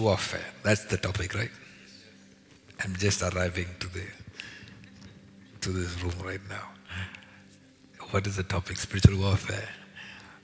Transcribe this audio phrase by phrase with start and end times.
[0.00, 0.44] Warfare.
[0.62, 1.50] That's the topic, right?
[2.84, 4.04] I'm just arriving to the
[5.60, 6.68] to this room right now.
[8.10, 8.76] What is the topic?
[8.76, 9.68] Spiritual warfare.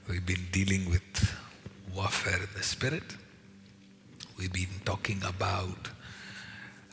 [0.09, 1.34] We've been dealing with
[1.95, 3.16] warfare in the spirit.
[4.39, 5.91] We've been talking about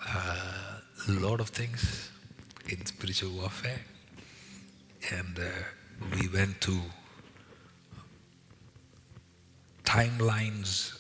[0.08, 2.10] uh, a lot of things
[2.68, 3.82] in spiritual warfare.
[5.12, 6.80] And uh, we went to
[9.84, 10.95] timelines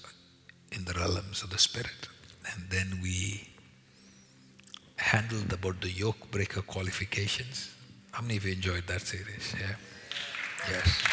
[0.75, 2.07] in the realms of the spirit.
[2.51, 3.49] And then we
[4.97, 7.73] handled about the yoke breaker qualifications.
[8.11, 9.53] How many of you enjoyed that series?
[9.59, 9.75] Yeah?
[10.69, 11.03] Yes.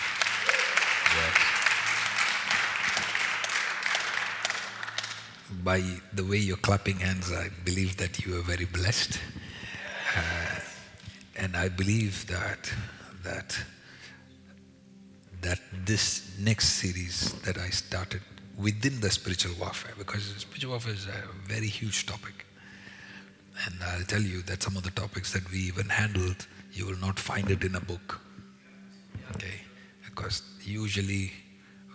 [1.17, 1.37] Yes.
[5.65, 5.83] By
[6.13, 9.19] the way you're clapping hands, I believe that you are very blessed.
[10.17, 10.61] Uh,
[11.37, 12.73] and I believe that
[13.23, 13.59] that
[15.41, 18.23] that this next series that I started
[18.57, 22.47] within the spiritual warfare, because spiritual warfare is a very huge topic.
[23.67, 26.99] And I'll tell you that some of the topics that we even handled, you will
[26.99, 28.21] not find it in a book.
[29.35, 29.61] Okay?
[30.05, 31.33] Because usually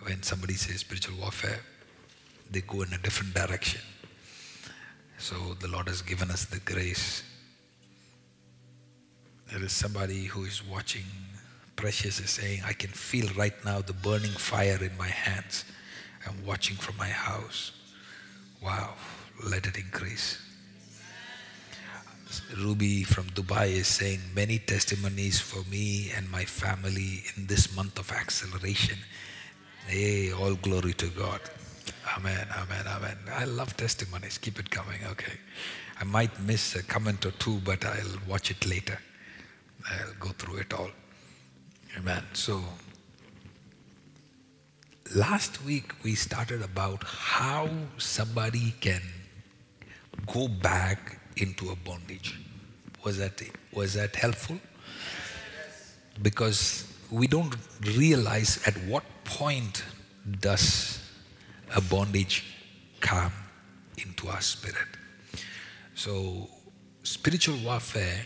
[0.02, 1.60] when somebody says spiritual warfare,
[2.50, 3.80] they go in a different direction.
[5.18, 7.22] So the Lord has given us the grace.
[9.50, 11.04] There is somebody who is watching.
[11.76, 15.64] Precious is saying, I can feel right now the burning fire in my hands.
[16.26, 17.72] I'm watching from my house.
[18.62, 18.94] Wow,
[19.44, 20.38] let it increase.
[22.58, 27.98] Ruby from Dubai is saying many testimonies for me and my family in this month
[27.98, 28.98] of acceleration.
[29.86, 31.40] Hey, all glory to God.
[32.16, 33.16] Amen, amen, amen.
[33.34, 34.36] I love testimonies.
[34.38, 35.32] Keep it coming, okay.
[36.00, 38.98] I might miss a comment or two, but I'll watch it later.
[39.90, 40.90] I'll go through it all.
[41.96, 42.22] Amen.
[42.34, 42.62] So,
[45.14, 49.00] last week we started about how somebody can
[50.26, 52.38] go back into a bondage.
[53.04, 53.40] Was that,
[53.72, 54.58] was that helpful?
[56.20, 57.56] Because we don't
[57.96, 59.84] realize at what point
[60.40, 61.00] does
[61.74, 62.44] a bondage
[63.00, 63.32] come
[63.98, 64.88] into our spirit.
[65.94, 66.48] So,
[67.02, 68.24] spiritual warfare,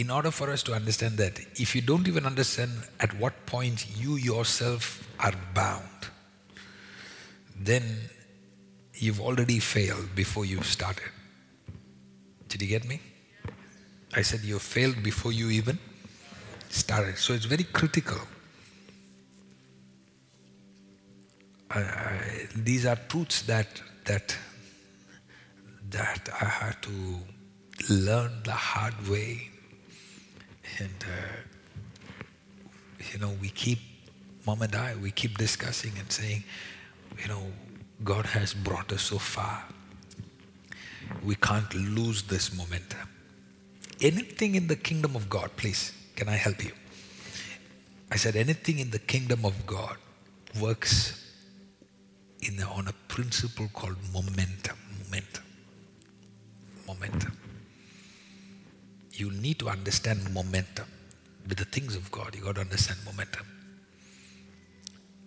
[0.00, 3.86] in order for us to understand that, if you don't even understand at what point
[3.98, 6.08] you yourself are bound,
[7.54, 7.82] then
[8.94, 11.10] you've already failed before you started.
[12.48, 12.98] Did you get me?
[14.14, 15.78] I said you failed before you even
[16.70, 17.18] started.
[17.18, 18.22] So it's very critical.
[21.70, 24.34] I, these are truths that that
[25.90, 27.18] that I had to
[27.90, 29.49] learn the hard way,
[30.80, 31.36] and uh,
[33.12, 33.78] you know we keep,
[34.46, 36.44] mom and I, we keep discussing and saying,
[37.22, 37.42] you know,
[38.04, 39.64] God has brought us so far.
[41.24, 43.08] We can't lose this momentum.
[44.00, 46.72] Anything in the kingdom of God, please, can I help you?
[48.10, 49.96] I said, anything in the kingdom of God
[50.60, 51.32] works
[52.42, 54.76] in on a principle called momentum.
[55.04, 55.44] Momentum.
[56.86, 57.39] Momentum.
[59.14, 60.86] You need to understand momentum.
[61.48, 63.46] With the things of God, you got to understand momentum.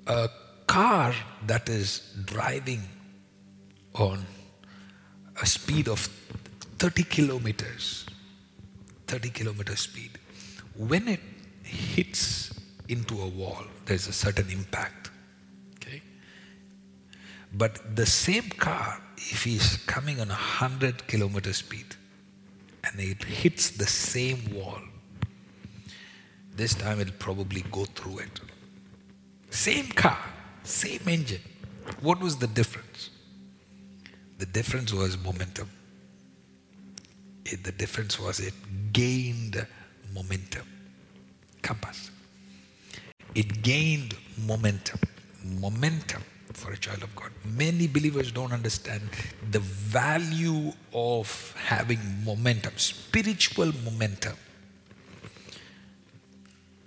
[0.08, 0.30] A
[0.68, 1.14] car
[1.48, 2.82] that is driving
[3.96, 4.26] on
[5.42, 6.00] a speed of
[6.80, 8.06] 30 kilometers,
[9.08, 10.12] 30 kilometer speed,
[10.76, 11.20] when it
[11.64, 15.12] hits into a wall, there's a certain impact.
[15.76, 16.02] Okay?
[17.54, 21.96] But the same car, if he's coming on a 100 kilometer speed
[22.94, 24.80] and it hits the same wall,
[26.56, 28.40] this time it'll probably go through it.
[29.50, 30.20] Same car,
[30.64, 31.42] same engine.
[32.02, 33.10] What was the difference?
[34.38, 35.70] The difference was momentum.
[37.46, 38.54] It, the difference was it
[38.94, 39.66] gained
[40.14, 40.68] momentum.
[41.62, 42.12] Compass.
[43.36, 45.00] It gained momentum.
[45.44, 46.24] Momentum
[46.54, 47.32] for a child of God.
[47.46, 49.02] Many believers don't understand
[49.52, 54.34] the value of having momentum, spiritual momentum.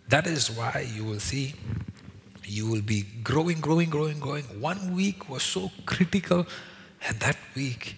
[0.08, 1.54] That is why you will see
[2.48, 4.44] you will be growing, growing, growing, growing.
[4.60, 6.46] One week was so critical,
[7.06, 7.96] and that week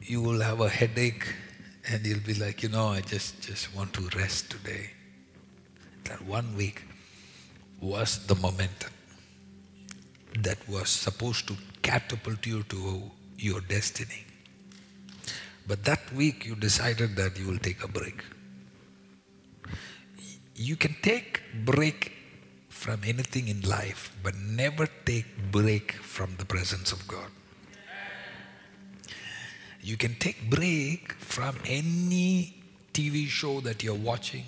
[0.00, 1.26] you will have a headache
[1.88, 4.90] and you'll be like, you know, I just, just want to rest today.
[6.04, 6.82] That one week
[7.82, 8.92] was the momentum
[10.38, 14.24] that was supposed to catapult you to your destiny.
[15.66, 18.22] But that week you decided that you will take a break.
[20.54, 22.12] You can take break
[22.68, 27.30] from anything in life, but never take break from the presence of God.
[29.80, 32.62] You can take break from any
[32.92, 34.44] TV show that you're watching,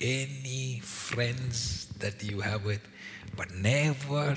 [0.00, 2.80] any friends that you have with,
[3.36, 4.36] but never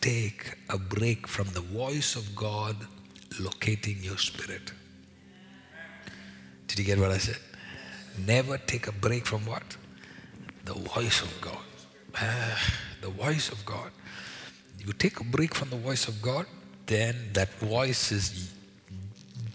[0.00, 2.76] take a break from the voice of God
[3.38, 4.72] locating your spirit.
[6.66, 7.38] Did you get what I said?
[8.26, 9.76] Never take a break from what?
[10.64, 11.64] The voice of God.
[12.16, 12.58] Ah,
[13.00, 13.90] the voice of God.
[14.78, 16.46] You take a break from the voice of God,
[16.86, 18.52] then that voice is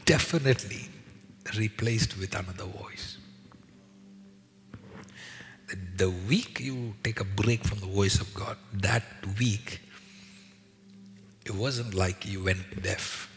[0.06, 0.90] definitely
[1.58, 3.15] replaced with another voice.
[5.98, 9.04] The week you take a break from the voice of God, that
[9.40, 9.82] week,
[11.46, 13.30] it wasn't like you went deaf.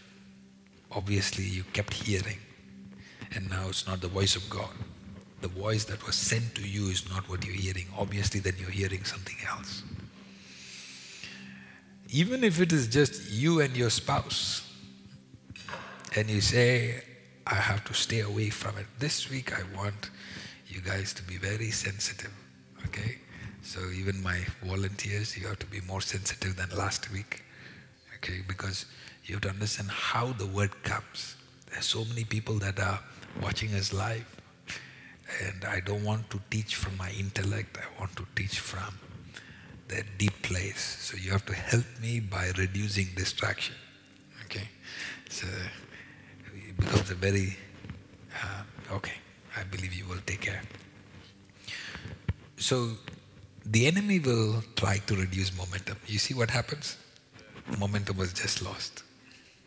[0.92, 2.38] Obviously, you kept hearing,
[3.34, 4.70] and now it's not the voice of God.
[5.40, 7.86] The voice that was sent to you is not what you're hearing.
[7.96, 9.82] Obviously, then you're hearing something else.
[12.10, 14.68] Even if it is just you and your spouse,
[16.16, 17.02] and you say,
[17.46, 18.86] I have to stay away from it.
[18.98, 20.10] This week, I want
[20.78, 22.32] you guys to be very sensitive,
[22.86, 23.18] okay?
[23.62, 27.42] So, even my volunteers, you have to be more sensitive than last week,
[28.16, 28.42] okay?
[28.46, 28.86] Because
[29.24, 31.34] you have to understand how the word comes.
[31.68, 33.00] There are so many people that are
[33.42, 34.24] watching us live,
[35.42, 38.98] and I don't want to teach from my intellect, I want to teach from
[39.88, 40.80] the deep place.
[40.80, 43.74] So, you have to help me by reducing distraction,
[44.44, 44.68] okay?
[45.28, 45.48] So,
[46.54, 47.56] it becomes a very,
[48.40, 49.18] uh, okay,
[49.58, 50.62] I believe you will take care.
[52.56, 52.90] So
[53.64, 55.96] the enemy will try to reduce momentum.
[56.06, 56.96] You see what happens?
[57.78, 59.02] Momentum was just lost.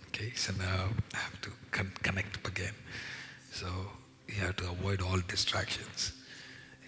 [0.08, 2.74] Okay, so now I have to con- connect up again.
[3.52, 3.68] So
[4.28, 6.14] you have to avoid all distractions.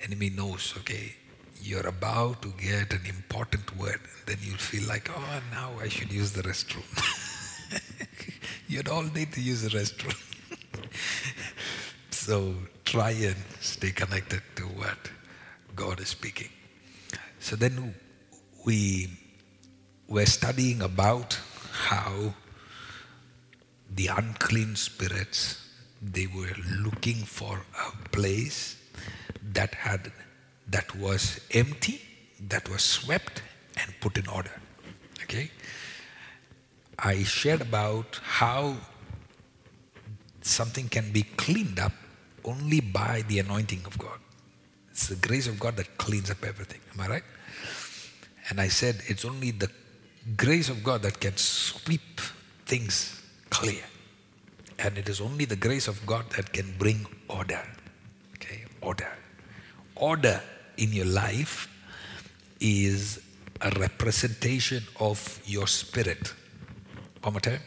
[0.03, 1.15] Enemy knows, okay,
[1.61, 6.11] you're about to get an important word, then you'll feel like, oh, now I should
[6.11, 6.83] use the restroom.
[8.67, 10.17] you all need to use the restroom.
[12.25, 12.55] so
[12.85, 15.11] try and stay connected to what
[15.75, 16.47] God is speaking.
[17.39, 17.95] So then
[18.65, 19.09] we
[20.07, 21.37] were studying about
[21.89, 22.33] how
[23.93, 25.67] the unclean spirits
[26.01, 28.77] they were looking for a place
[29.51, 30.13] that had
[30.69, 31.99] that was empty,
[32.39, 33.41] that was swept
[33.75, 34.61] and put in order.
[35.23, 35.51] Okay?
[36.97, 38.77] I shared about how
[40.41, 41.91] something can be cleaned up
[42.45, 44.19] only by the anointing of God.
[44.91, 46.79] It's the grace of God that cleans up everything.
[46.93, 47.23] Am I right?
[48.49, 49.69] And I said it's only the
[50.37, 52.21] grace of God that can sweep
[52.65, 53.83] things clear.
[54.79, 57.61] And it is only the grace of God that can bring order.
[58.35, 58.65] Okay?
[58.81, 59.11] Order.
[59.95, 60.41] Order
[60.77, 61.67] in your life
[62.59, 63.21] is
[63.61, 66.33] a representation of your spirit.
[67.21, 67.61] One more time.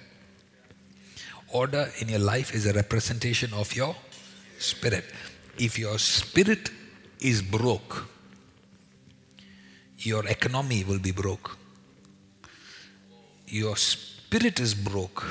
[1.53, 3.97] Order in your life is a representation of your
[4.59, 5.05] spirit.
[5.59, 6.71] If your spirit
[7.21, 8.07] is broke,
[9.99, 11.57] your economy will be broke.
[13.49, 15.25] Your spirit is broke,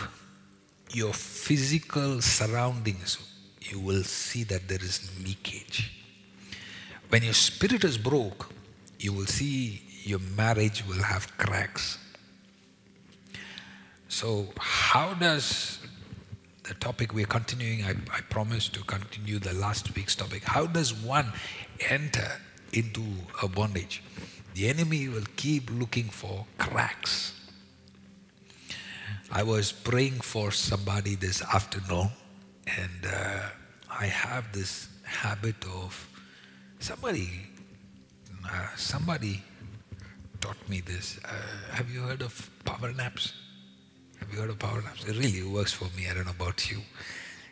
[0.92, 3.18] your physical surroundings,
[3.62, 5.92] you will see that there is leakage.
[7.10, 8.50] When your spirit is broke,
[9.00, 11.98] you will see your marriage will have cracks.
[14.08, 15.80] So, how does
[16.68, 20.44] the topic we're continuing, I, I promised to continue the last week's topic.
[20.44, 21.32] How does one
[21.90, 22.42] enter
[22.74, 23.04] into
[23.44, 24.02] a bondage?
[24.56, 27.34] The enemy will keep looking for cracks.
[29.32, 32.10] I was praying for somebody this afternoon,
[32.66, 33.50] and uh,
[33.90, 36.10] I have this habit of
[36.80, 37.30] somebody,
[38.50, 39.44] uh, somebody
[40.42, 41.20] taught me this.
[41.26, 43.34] Uh, have you heard of power naps?
[44.26, 45.04] Have you heard of power naps?
[45.06, 46.08] It really works for me.
[46.10, 46.80] I don't know about you.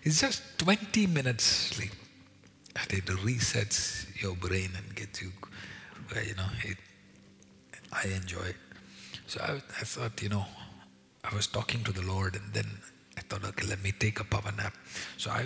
[0.02, 1.92] It's just 20 minutes sleep.
[2.90, 5.32] It resets your brain and gets you,
[6.16, 6.78] uh, you know, it,
[7.92, 8.56] I enjoy it.
[9.28, 10.46] So I, I thought, you know,
[11.24, 12.66] I was talking to the Lord and then
[13.18, 14.74] I thought, okay, let me take a power nap.
[15.18, 15.46] So I,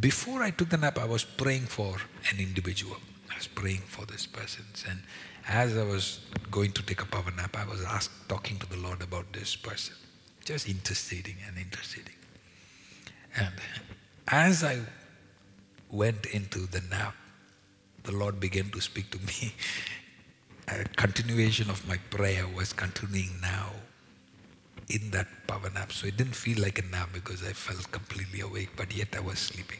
[0.00, 1.96] before I took the nap, I was praying for
[2.30, 2.98] an individual.
[3.30, 4.66] I was praying for this person.
[4.86, 5.00] And
[5.48, 8.76] as I was going to take a power nap, I was asked, talking to the
[8.76, 9.94] Lord about this person.
[10.44, 12.14] Just interceding and interceding.
[13.36, 13.54] And
[14.28, 14.80] as I
[15.90, 17.14] went into the nap,
[18.02, 19.54] the Lord began to speak to me.
[20.68, 23.70] A continuation of my prayer was continuing now
[24.88, 25.92] in that power nap.
[25.92, 29.20] So it didn't feel like a nap because I felt completely awake, but yet I
[29.20, 29.78] was sleeping.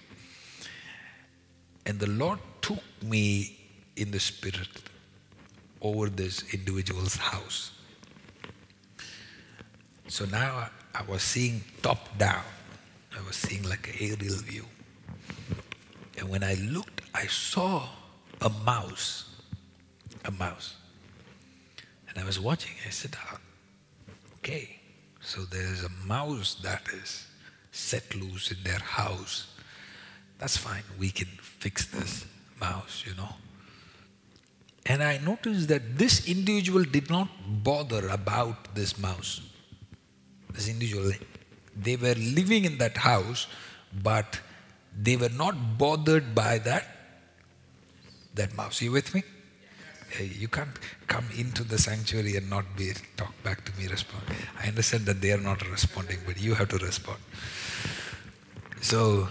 [1.87, 3.59] And the Lord took me
[3.97, 4.83] in the spirit
[5.81, 7.73] over this individual's house.
[10.12, 12.45] So now I, I was seeing top down.
[13.19, 14.66] I was seeing like an aerial view.
[16.19, 17.88] And when I looked, I saw
[18.42, 19.31] a mouse.
[20.26, 20.76] A mouse.
[22.11, 22.73] And I was watching.
[22.87, 23.38] I said, ah,
[24.37, 24.81] okay,
[25.23, 27.26] so there's a mouse that is
[27.71, 29.47] set loose in their house.
[30.38, 30.83] That's fine.
[30.99, 32.26] We can fix this
[32.61, 33.35] mouse, you know.
[34.85, 37.28] And I noticed that this individual did not
[37.64, 39.40] bother about this mouse.
[40.52, 41.12] This individual,
[41.76, 43.47] they were living in that house,
[44.02, 44.40] but
[44.97, 46.87] they were not bothered by that,
[48.35, 48.82] that mouse.
[48.82, 49.23] You with me?
[50.21, 54.25] You can't come into the sanctuary and not be talk back to me, respond.
[54.62, 57.18] I understand that they are not responding, but you have to respond.
[58.82, 59.28] So,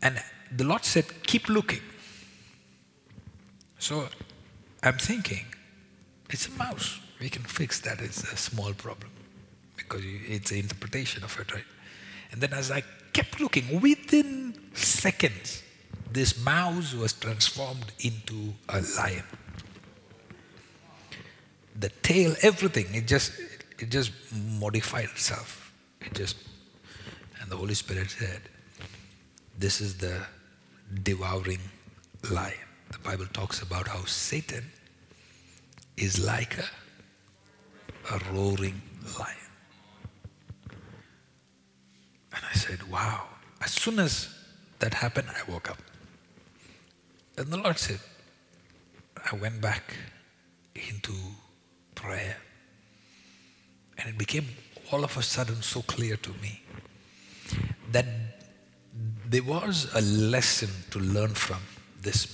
[0.00, 0.22] and
[0.54, 1.80] the Lord said, keep looking.
[3.80, 4.08] So
[4.82, 5.46] I'm thinking,
[6.30, 7.00] it's a mouse.
[7.20, 8.00] We can fix that.
[8.00, 9.10] It's a small problem
[9.76, 11.64] because it's an interpretation of it, right?
[12.30, 12.82] And then as I
[13.12, 15.62] kept looking, within seconds,
[16.10, 19.24] this mouse was transformed into a lion.
[21.78, 23.32] The tail, everything, it just
[23.78, 25.72] it just modified itself.
[26.00, 26.36] It just
[27.40, 28.42] and the Holy Spirit said,
[29.58, 30.26] This is the
[31.02, 31.60] devouring
[32.30, 32.54] lion.
[32.92, 34.70] The Bible talks about how Satan
[35.96, 36.64] is like a,
[38.10, 38.80] a roaring
[39.18, 39.36] lion.
[42.34, 43.24] And I said, Wow.
[43.60, 44.28] As soon as
[44.78, 45.78] that happened, I woke up.
[47.36, 48.00] And the Lord said,
[49.30, 49.94] I went back
[50.74, 51.12] into
[51.94, 52.36] prayer.
[53.98, 54.46] And it became
[54.92, 56.62] all of a sudden so clear to me
[57.90, 58.06] that
[59.28, 61.58] there was a lesson to learn from
[62.00, 62.26] this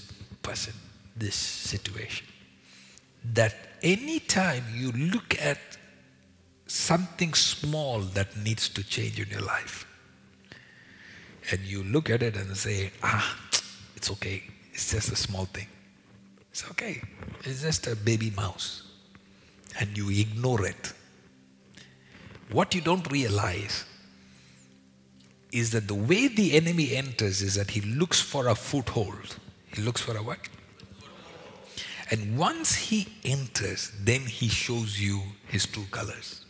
[0.42, 0.74] person,
[1.16, 2.26] this situation.
[3.32, 5.58] That anytime you look at
[6.66, 9.86] something small that needs to change in your life,
[11.52, 13.38] and you look at it and say, ah,
[13.94, 15.68] it's okay, it's just a small thing.
[16.54, 17.02] It's okay.
[17.42, 18.84] It's just a baby mouse.
[19.80, 20.92] And you ignore it.
[22.52, 23.84] What you don't realize
[25.50, 29.36] is that the way the enemy enters is that he looks for a foothold.
[29.74, 30.38] He looks for a what?
[32.10, 36.44] And once he enters, then he shows you his true colors.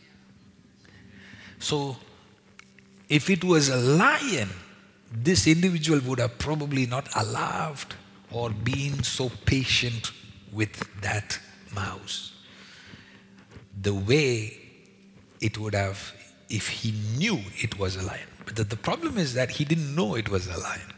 [1.59, 1.97] So,
[3.07, 4.49] if it was a lion,
[5.11, 7.95] this individual would have probably not allowed
[8.31, 10.11] or been so patient
[10.51, 11.39] with that
[11.73, 12.33] mouse.
[13.81, 14.57] The way
[15.39, 16.13] it would have
[16.49, 18.27] if he knew it was a lion.
[18.45, 20.94] But the, the problem is that he didn't know it was a lion.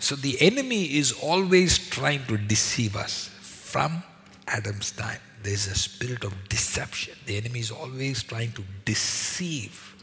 [0.00, 4.02] So the enemy is always trying to deceive us from
[4.48, 5.20] Adam's time.
[5.42, 7.14] There's a spirit of deception.
[7.26, 9.94] The enemy is always trying to deceive.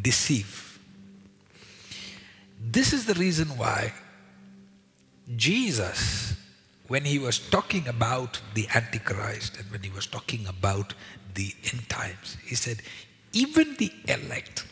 [0.00, 0.78] Deceive.
[2.58, 3.92] This is the reason why
[5.36, 6.34] Jesus,
[6.88, 10.94] when he was talking about the Antichrist and when he was talking about
[11.34, 12.80] the end times, he said,
[13.32, 14.66] even the elect,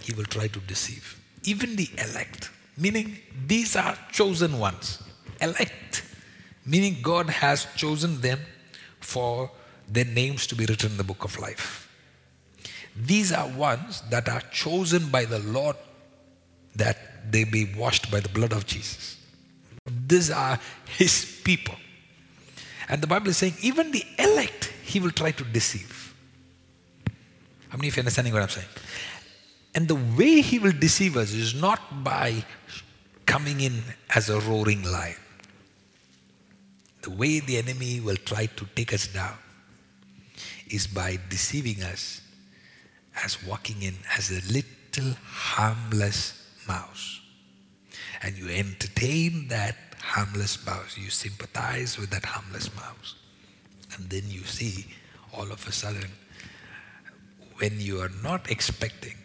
[0.00, 1.20] he will try to deceive.
[1.44, 5.02] Even the elect, meaning these are chosen ones.
[5.40, 6.04] Elect,
[6.64, 8.40] meaning God has chosen them
[9.00, 9.50] for
[9.88, 11.88] their names to be written in the book of life.
[12.96, 15.76] These are ones that are chosen by the Lord
[16.76, 19.16] that they be washed by the blood of Jesus.
[20.06, 21.74] These are his people.
[22.88, 26.14] And the Bible is saying, even the elect, he will try to deceive.
[27.68, 28.68] How many of you are understanding what I'm saying?
[29.74, 32.44] And the way he will deceive us is not by
[33.32, 33.82] coming in
[34.14, 35.16] as a roaring lion.
[37.00, 39.38] The way the enemy will try to take us down
[40.68, 42.20] is by deceiving us
[43.24, 47.22] as walking in as a little harmless mouse
[48.22, 50.98] and you entertain that harmless mouse.
[50.98, 53.16] You sympathize with that harmless mouse.
[53.96, 54.86] And then you see
[55.32, 56.10] all of a sudden,
[57.56, 59.16] when you are not expecting,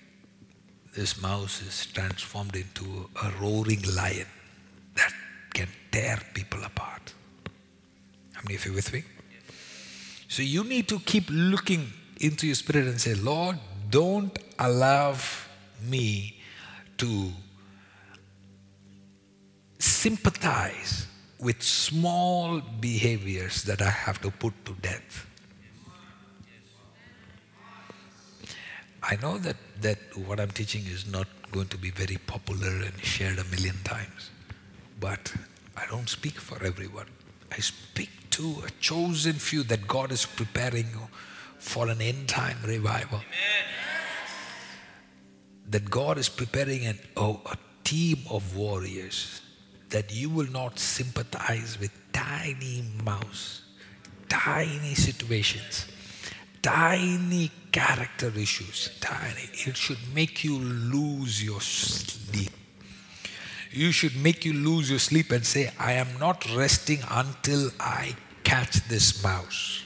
[0.97, 4.25] this mouse is transformed into a roaring lion
[4.95, 5.13] that
[5.53, 7.13] can tear people apart.
[8.33, 9.03] How many of you with me?
[10.27, 13.59] So you need to keep looking into your spirit and say, Lord,
[13.91, 15.15] don't allow
[15.83, 16.41] me
[16.97, 17.31] to
[19.77, 21.05] sympathize
[21.39, 25.27] with small behaviors that I have to put to death.
[29.09, 32.93] I know that, that what I'm teaching is not going to be very popular and
[33.01, 34.31] shared a million times,
[34.99, 35.33] but
[35.77, 37.05] I don't speak for everyone.
[37.49, 40.87] I speak to a chosen few that God is preparing
[41.57, 43.21] for an end time revival.
[45.69, 49.41] That God is preparing an, oh, a team of warriors
[49.89, 53.61] that you will not sympathize with tiny mouse,
[54.27, 55.87] tiny situations,
[56.61, 59.49] tiny character issues, tiny.
[59.53, 62.51] It should make you lose your sleep.
[63.71, 68.15] You should make you lose your sleep and say, I am not resting until I
[68.43, 69.83] catch this mouse.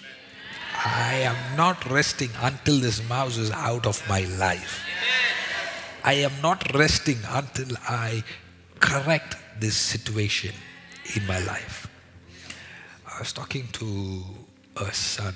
[0.86, 4.86] I am not resting until this mouse is out of my life.
[6.04, 8.24] I am not resting until I
[8.80, 10.54] correct this situation
[11.16, 11.88] in my life.
[13.06, 14.24] I was talking to
[14.78, 15.36] a son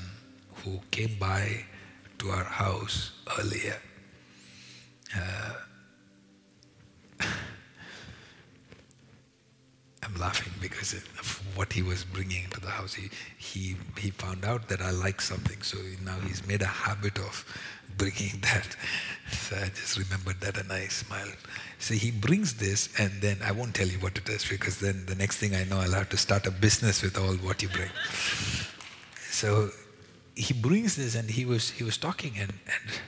[0.65, 1.63] who came by
[2.17, 3.77] to our house earlier.
[5.15, 5.53] Uh,
[10.03, 12.95] I'm laughing because of what he was bringing into the house.
[12.95, 17.19] He, he, he found out that I like something, so now he's made a habit
[17.19, 17.45] of
[17.97, 18.75] bringing that.
[19.31, 21.37] So I just remembered that and I smiled.
[21.77, 25.05] So he brings this, and then I won't tell you what it is because then
[25.05, 27.69] the next thing I know, I'll have to start a business with all what you
[27.69, 27.91] bring.
[29.31, 29.69] So
[30.35, 33.01] he brings this, and he was he was talking, and and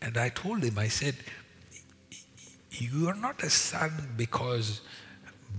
[0.00, 1.16] and I told him, I said,
[2.70, 4.80] "You are not a son because."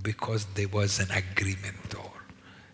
[0.01, 2.11] because there was an agreement or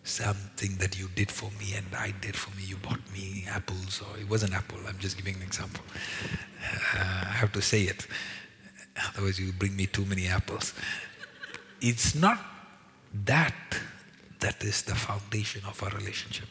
[0.04, 2.64] something that you did for me and I did for me.
[2.64, 4.80] You bought me apples, or it was an apple.
[4.88, 5.84] I'm just giving an example.
[6.96, 8.08] Uh, I have to say it,
[9.14, 10.74] otherwise, you bring me too many apples.
[11.82, 12.40] It's not
[13.26, 13.54] that
[14.40, 16.48] that is the foundation of our relationship.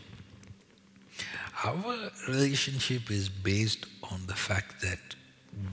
[1.64, 5.00] Our relationship is based on the fact that,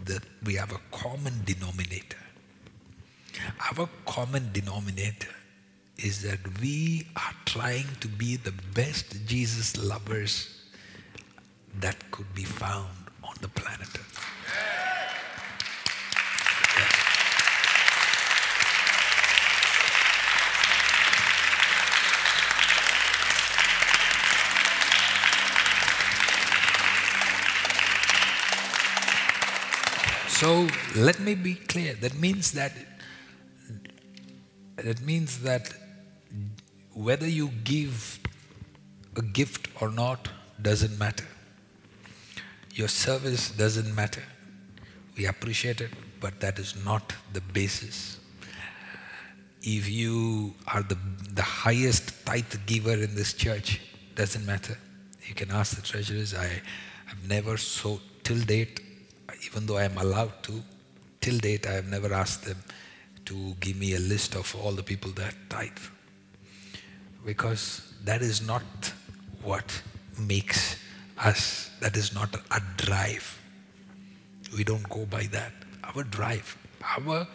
[0.05, 2.17] that we have a common denominator.
[3.77, 5.35] Our common denominator
[5.97, 10.63] is that we are trying to be the best Jesus lovers
[11.79, 12.89] that could be found
[13.23, 14.25] on the planet Earth.
[30.39, 30.67] So
[30.97, 31.93] let me be clear.
[31.93, 32.73] That means that
[34.75, 35.73] that means that
[36.93, 38.19] whether you give
[39.15, 40.27] a gift or not
[40.61, 41.25] doesn't matter.
[42.73, 44.23] Your service doesn't matter.
[45.17, 48.19] We appreciate it, but that is not the basis.
[49.61, 50.97] If you are the,
[51.31, 53.79] the highest tithe giver in this church,
[54.15, 54.77] doesn't matter.
[55.27, 56.33] You can ask the treasurers.
[56.33, 56.61] I
[57.05, 58.81] have never so till date,
[59.45, 60.61] even though I am allowed to,
[61.21, 62.57] till date I have never asked them
[63.25, 65.71] to give me a list of all the people that tithe.
[67.25, 68.93] Because that is not
[69.41, 69.81] what
[70.19, 70.77] makes
[71.17, 73.39] us, that is not a drive.
[74.55, 75.51] We don't go by that.
[75.83, 76.57] Our drive,
[76.97, 77.27] our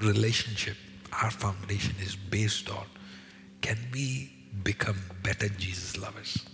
[0.00, 0.76] relationship,
[1.12, 2.86] our foundation is based on
[3.60, 6.44] can we become better Jesus lovers?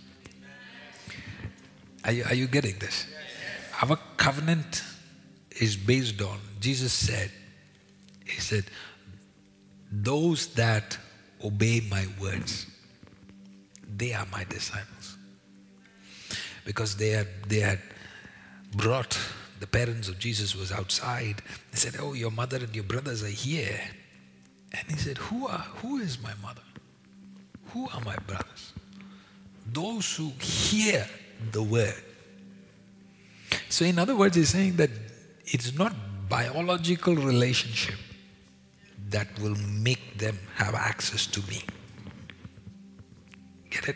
[2.03, 3.05] Are you, are you getting this?
[3.81, 4.83] Our covenant
[5.59, 7.31] is based on, Jesus said,
[8.25, 8.65] he said,
[9.91, 10.97] Those that
[11.43, 12.65] obey my words,
[13.95, 15.17] they are my disciples.
[16.65, 17.79] Because they had, they had
[18.75, 19.19] brought
[19.59, 21.41] the parents of Jesus was outside.
[21.71, 23.79] They said, Oh, your mother and your brothers are here.
[24.73, 26.61] And he said, Who are who is my mother?
[27.67, 28.73] Who are my brothers?
[29.71, 31.07] Those who hear
[31.51, 32.03] the word.
[33.69, 34.89] So in other words, he's saying that
[35.45, 35.93] it's not
[36.29, 37.99] biological relationship
[39.09, 41.63] that will make them have access to me.
[43.69, 43.95] Get it?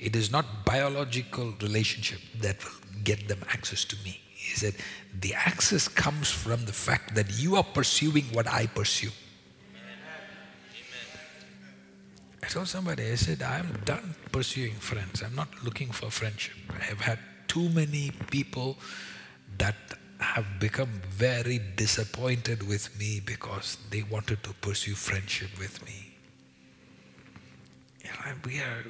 [0.00, 4.20] It is not biological relationship that will get them access to me.
[4.34, 4.74] He said,
[5.20, 9.10] the access comes from the fact that you are pursuing what I pursue.
[12.42, 15.22] I told somebody, I said, I'm done pursuing friends.
[15.22, 16.54] I'm not looking for friendship.
[16.70, 18.78] I have had too many people
[19.58, 19.74] that
[20.20, 26.14] have become very disappointed with me because they wanted to pursue friendship with me.
[28.02, 28.84] You know, we are,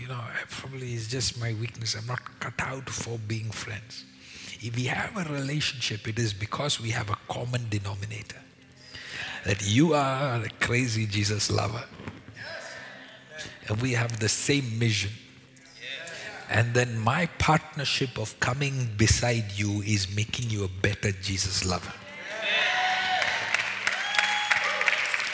[0.00, 1.94] you know, probably it's just my weakness.
[1.94, 4.04] I'm not cut out for being friends.
[4.60, 8.40] If we have a relationship, it is because we have a common denominator.
[9.44, 11.84] That you are a crazy Jesus lover.
[13.68, 15.10] And we have the same mission.
[16.52, 21.92] And then my partnership of coming beside you is making you a better Jesus lover.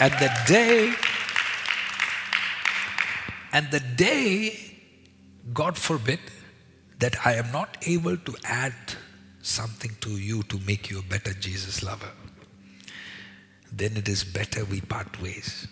[0.00, 0.94] And the day,
[3.52, 4.76] And the day,
[5.52, 6.20] God forbid,
[6.98, 8.74] that I am not able to add
[9.40, 12.10] something to you to make you a better Jesus lover,
[13.72, 15.68] then it is better we part ways.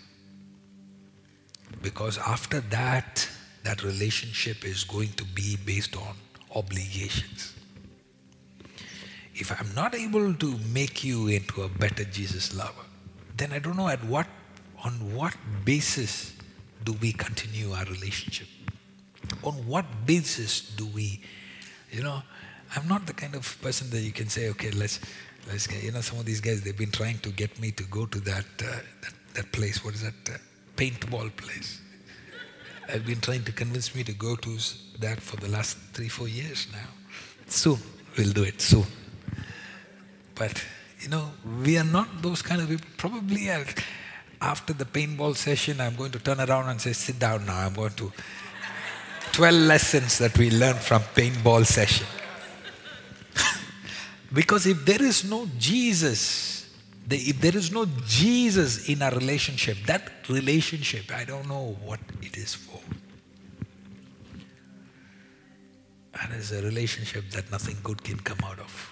[1.81, 3.29] Because after that,
[3.63, 6.15] that relationship is going to be based on
[6.55, 7.53] obligations.
[9.35, 12.85] If I'm not able to make you into a better Jesus lover,
[13.35, 14.27] then I don't know at what
[14.83, 16.33] on what basis
[16.83, 18.47] do we continue our relationship?
[19.43, 21.21] On what basis do we,
[21.91, 22.21] you know,
[22.75, 24.99] I'm not the kind of person that you can say, okay, let's,
[25.47, 27.83] let's get, you know, some of these guys, they've been trying to get me to
[27.83, 30.37] go to that, uh, that, that, place, what is that, uh,
[30.75, 31.81] paintball place.
[32.89, 34.57] I've been trying to convince me to go to
[34.99, 36.87] that for the last three, four years now.
[37.45, 37.79] Soon,
[38.17, 38.85] we'll do it, soon.
[40.35, 40.63] But,
[41.01, 41.31] you know,
[41.63, 42.87] we are not those kind of people.
[42.95, 43.65] Probably I'll,
[44.41, 47.57] after the paintball session, I'm going to turn around and say, sit down now.
[47.65, 48.11] I'm going to
[49.33, 52.07] 12 lessons that we learned from paintball session.
[54.33, 56.56] because if there is no Jesus,
[57.15, 62.35] if there is no Jesus in our relationship, that relationship, I don't know what it
[62.37, 62.81] is for.
[66.21, 68.91] And it's a relationship that nothing good can come out of.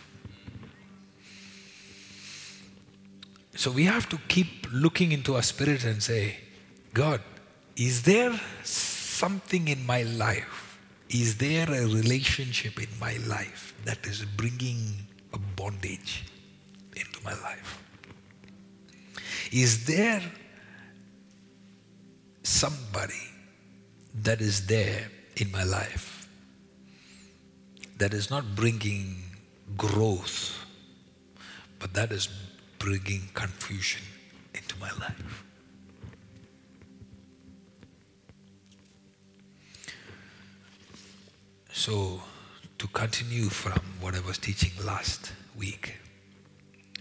[3.56, 6.38] So we have to keep looking into our spirit and say,
[6.94, 7.22] God,
[7.76, 10.80] is there something in my life?
[11.10, 16.26] Is there a relationship in my life that is bringing a bondage
[16.96, 17.85] into my life?
[19.52, 20.22] Is there
[22.44, 23.14] somebody
[24.24, 26.28] that is there in my life
[27.98, 29.24] that is not bringing
[29.78, 30.66] growth,
[31.80, 32.30] but that is
[32.80, 34.02] bringing confusion
[34.54, 35.44] into my life.
[41.72, 42.22] So,
[42.78, 45.96] to continue from what I was teaching last week,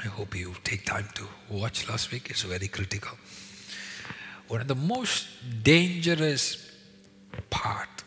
[0.03, 2.31] I hope you take time to watch last week.
[2.31, 3.17] It's very critical.
[4.49, 5.27] One of the most
[5.63, 6.71] dangerous
[7.51, 8.05] part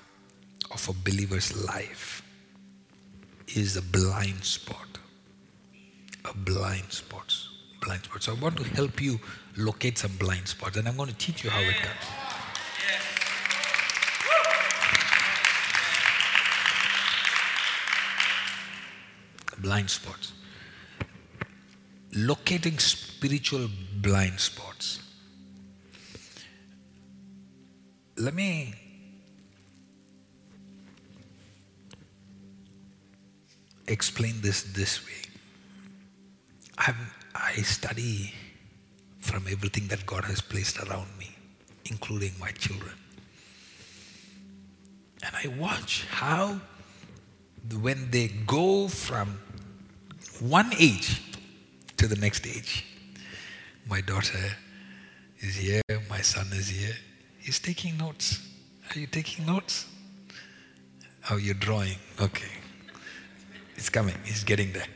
[0.71, 2.21] of a believer's life
[3.55, 4.99] is a blind spot.
[6.25, 7.33] A blind spot
[7.87, 8.25] blind spots.
[8.25, 9.19] So I want to help you
[9.55, 12.05] locate some blind spots, and I'm going to teach you how it comes.
[19.59, 20.33] Blind spots.
[22.13, 23.69] Locating spiritual
[24.01, 24.99] blind spots.
[28.17, 28.73] Let me
[33.87, 35.21] explain this this way.
[36.77, 36.95] I've
[37.35, 38.33] I study
[39.19, 41.35] from everything that God has placed around me,
[41.85, 42.93] including my children.
[45.23, 46.59] And I watch how,
[47.79, 49.39] when they go from
[50.39, 51.21] one age
[51.97, 52.85] to the next age,
[53.87, 54.55] my daughter
[55.39, 56.95] is here, my son is here,
[57.39, 58.47] he's taking notes.
[58.93, 59.85] Are you taking notes?
[61.29, 61.97] Oh, you're drawing.
[62.21, 62.51] Okay.
[63.75, 64.87] It's coming, he's getting there.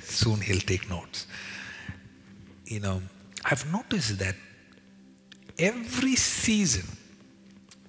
[0.00, 1.26] Soon he'll take notes
[2.66, 3.02] you know,
[3.44, 4.34] I've noticed that
[5.58, 6.96] every season,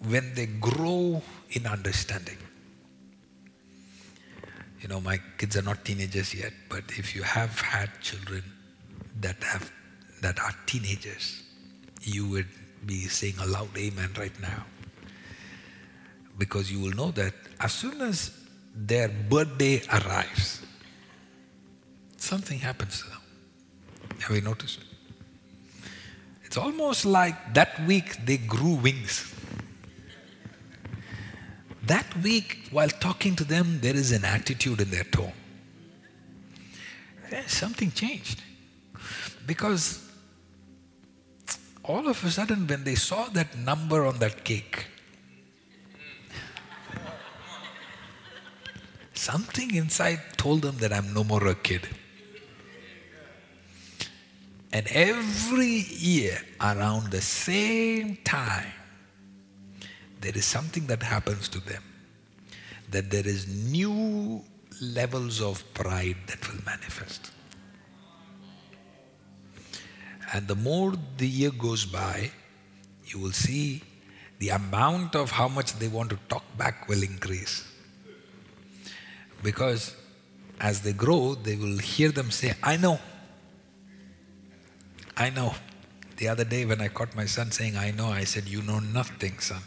[0.07, 2.37] when they grow in understanding,
[4.81, 8.43] you know, my kids are not teenagers yet, but if you have had children
[9.21, 9.71] that have
[10.21, 11.43] that are teenagers,
[12.01, 12.47] you would
[12.85, 14.65] be saying a loud amen right now.
[16.37, 18.31] Because you will know that as soon as
[18.75, 20.61] their birthday arrives,
[22.17, 23.21] something happens to them.
[24.19, 24.79] Have you noticed?
[26.43, 29.33] It's almost like that week they grew wings.
[31.85, 35.33] That week, while talking to them, there is an attitude in their tone.
[37.31, 38.41] Eh, something changed.
[39.45, 40.01] Because
[41.83, 44.87] all of a sudden, when they saw that number on that cake,
[49.13, 51.87] something inside told them that I'm no more a kid.
[54.71, 58.71] And every year, around the same time,
[60.21, 61.83] there is something that happens to them.
[62.91, 64.43] That there is new
[64.81, 67.31] levels of pride that will manifest.
[70.33, 72.31] And the more the year goes by,
[73.05, 73.81] you will see
[74.39, 77.65] the amount of how much they want to talk back will increase.
[79.43, 79.95] Because
[80.59, 82.99] as they grow, they will hear them say, I know.
[85.15, 85.53] I know.
[86.17, 88.79] The other day when I caught my son saying, I know, I said, You know
[88.79, 89.61] nothing, son.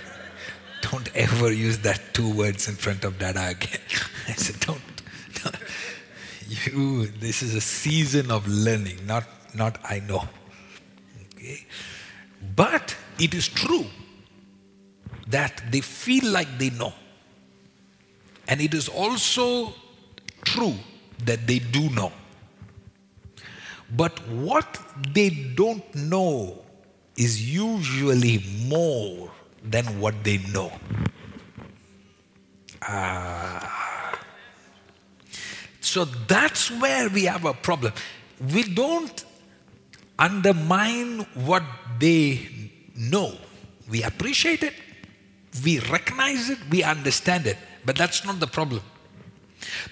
[0.82, 3.80] don't ever use that two words in front of Dada again.
[4.28, 4.80] I said, don't.
[6.46, 9.24] You, this is a season of learning, not,
[9.54, 10.28] not I know.
[11.36, 11.66] Okay?
[12.56, 13.86] But it is true
[15.28, 16.92] that they feel like they know.
[18.48, 19.72] And it is also
[20.44, 20.74] true
[21.24, 22.12] that they do know.
[23.96, 24.78] But what
[25.12, 26.62] they don't know
[27.16, 29.30] is usually more
[29.62, 30.72] than what they know.
[32.82, 34.18] Ah.
[35.80, 37.92] So that's where we have a problem.
[38.52, 39.24] We don't
[40.18, 41.62] undermine what
[41.98, 43.36] they know.
[43.88, 44.74] We appreciate it,
[45.64, 48.82] we recognize it, we understand it, but that's not the problem.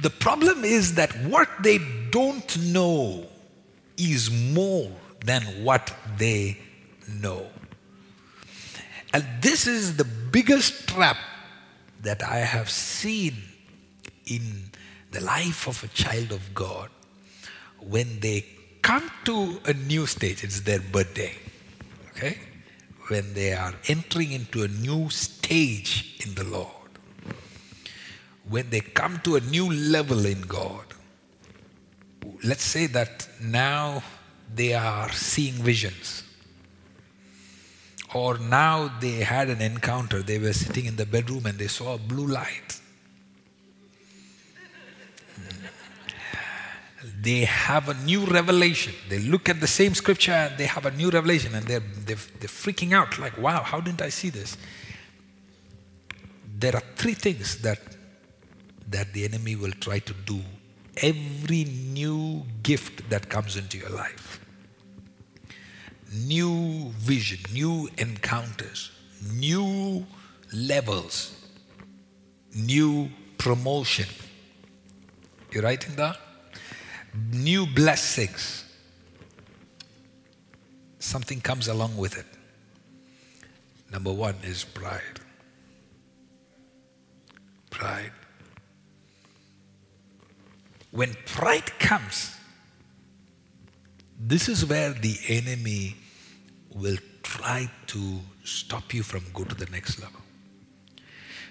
[0.00, 1.78] The problem is that what they
[2.10, 3.26] don't know
[3.96, 4.90] is more
[5.24, 6.58] than what they
[7.08, 7.46] know.
[9.14, 11.16] And this is the biggest trap
[12.02, 13.34] that I have seen
[14.26, 14.70] in
[15.10, 16.88] the life of a child of God
[17.80, 18.46] when they
[18.82, 21.34] come to a new stage, it's their birthday,
[22.10, 22.38] okay?
[23.08, 26.68] When they are entering into a new stage in the Lord,
[28.48, 30.84] when they come to a new level in God,
[32.44, 34.02] let's say that now
[34.54, 36.24] they are seeing visions.
[38.14, 40.22] Or now they had an encounter.
[40.22, 42.81] They were sitting in the bedroom and they saw a blue light.
[47.22, 48.94] They have a new revelation.
[49.08, 52.16] They look at the same scripture and they have a new revelation and they're, they're,
[52.40, 54.56] they're freaking out like, wow, how didn't I see this?
[56.58, 57.78] There are three things that,
[58.88, 60.40] that the enemy will try to do
[60.96, 64.40] every new gift that comes into your life
[66.14, 68.90] new vision, new encounters,
[69.32, 70.04] new
[70.52, 71.34] levels,
[72.54, 73.08] new
[73.38, 74.06] promotion.
[75.52, 76.18] You writing that?
[77.14, 78.64] New blessings.
[80.98, 82.26] Something comes along with it.
[83.92, 85.20] Number one is pride.
[87.70, 88.12] Pride.
[90.90, 92.34] When pride comes,
[94.18, 95.96] this is where the enemy
[96.74, 100.21] will try to stop you from go to the next level.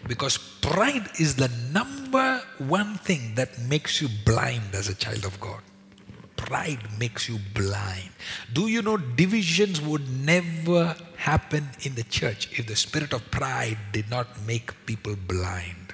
[0.07, 5.39] Because pride is the number one thing that makes you blind as a child of
[5.39, 5.61] God.
[6.35, 8.09] Pride makes you blind.
[8.51, 13.77] Do you know divisions would never happen in the church if the spirit of pride
[13.91, 15.93] did not make people blind?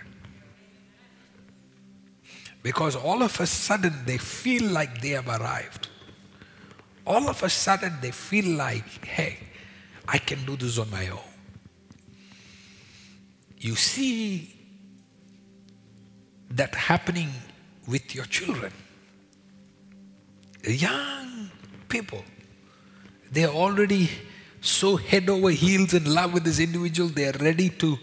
[2.63, 5.89] Because all of a sudden they feel like they have arrived
[7.08, 9.38] all of a sudden they feel like, hey,
[10.08, 11.20] I can do this on my own.
[13.60, 14.54] You see
[16.52, 17.32] that happening
[17.88, 18.72] with your children.
[20.63, 21.52] Young
[21.88, 22.24] people,
[23.32, 24.10] they're already
[24.62, 27.98] so head over heels in love with this individual, they're ready to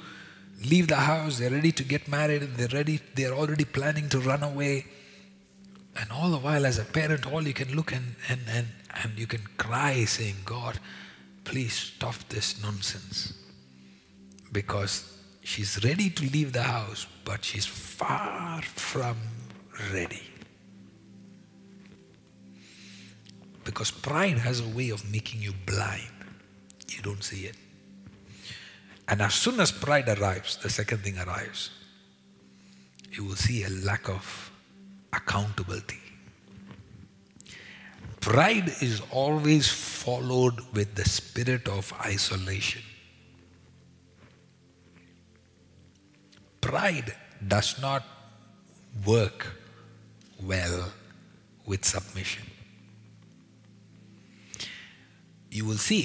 [0.64, 4.20] leave the house, they're ready to get married, and they're ready, they're already planning to
[4.20, 4.86] run away.
[5.96, 8.66] And all the while, as a parent, all you can look and, and, and
[9.02, 10.78] and you can cry saying, God,
[11.44, 13.34] please stop this nonsense.
[14.52, 15.13] Because
[15.44, 19.16] she's ready to leave the house, but she's far from
[19.92, 20.22] ready.
[23.62, 26.10] Because pride has a way of making you blind.
[26.88, 27.56] You don't see it.
[29.08, 31.70] And as soon as pride arrives, the second thing arrives.
[33.12, 34.50] You will see a lack of
[35.12, 36.00] accountability.
[38.20, 42.82] Pride is always followed with the spirit of isolation.
[46.64, 47.14] Pride
[47.46, 48.02] does not
[49.04, 49.46] work
[50.42, 50.92] well
[51.66, 52.44] with submission.
[55.50, 56.04] You will see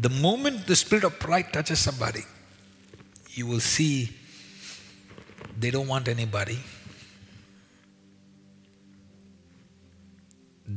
[0.00, 2.24] the moment the spirit of pride touches somebody,
[3.30, 4.10] you will see
[5.58, 6.58] they don't want anybody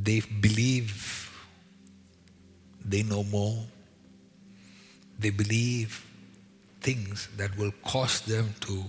[0.04, 1.32] they believe
[2.84, 3.64] they know more.
[5.20, 6.06] They believe
[6.82, 8.84] things that will cause them to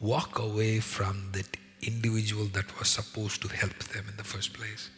[0.00, 4.90] walk away from that individual that was supposed to help them in the first place.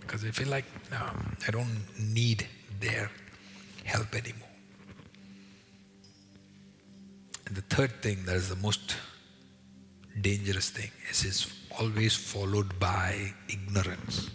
[0.00, 1.10] Because they feel like, no,
[1.46, 2.46] I don't need
[2.80, 3.10] their
[3.84, 4.48] help anymore.
[7.46, 8.96] And the third thing that is the most
[10.20, 14.30] dangerous thing is it's always followed by ignorance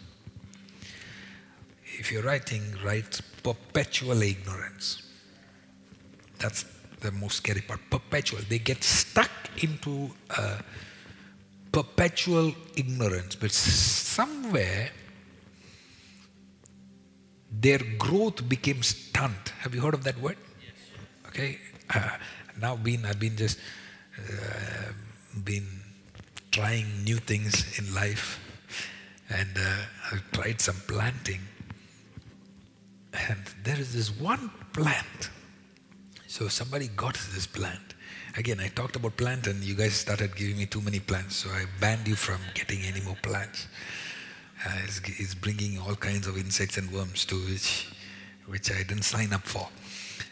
[2.00, 5.02] if you're writing, write perpetual ignorance.
[6.40, 6.66] That's
[7.06, 7.80] the most scary part.
[7.90, 8.42] Perpetual.
[8.50, 10.58] They get stuck into a
[11.72, 14.90] perpetual ignorance, but somewhere
[17.52, 19.54] their growth became stunt.
[19.60, 20.38] Have you heard of that word?
[21.28, 21.60] Okay.
[21.94, 22.10] Uh,
[22.60, 23.60] now been I've been just
[24.18, 24.92] uh,
[25.44, 25.68] been
[26.52, 28.40] trying new things in life,
[29.30, 31.42] and uh, I've tried some planting.
[33.30, 35.30] And there is this one plant.
[36.36, 37.94] So somebody got this plant.
[38.36, 41.50] Again, I talked about plant, and you guys started giving me too many plants, so
[41.50, 43.68] I banned you from getting any more plants.
[44.66, 47.88] Uh, it's, it's bringing all kinds of insects and worms to which,
[48.48, 49.70] which I didn't sign up for.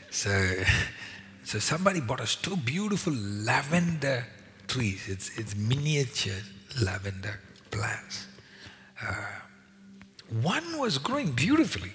[0.09, 0.29] So,
[1.45, 4.25] so somebody bought us two beautiful lavender
[4.67, 5.07] trees.
[5.07, 6.43] It's, it's miniature
[6.81, 7.39] lavender
[7.71, 8.27] plants.
[9.01, 9.13] Uh,
[10.41, 11.93] one was growing beautifully.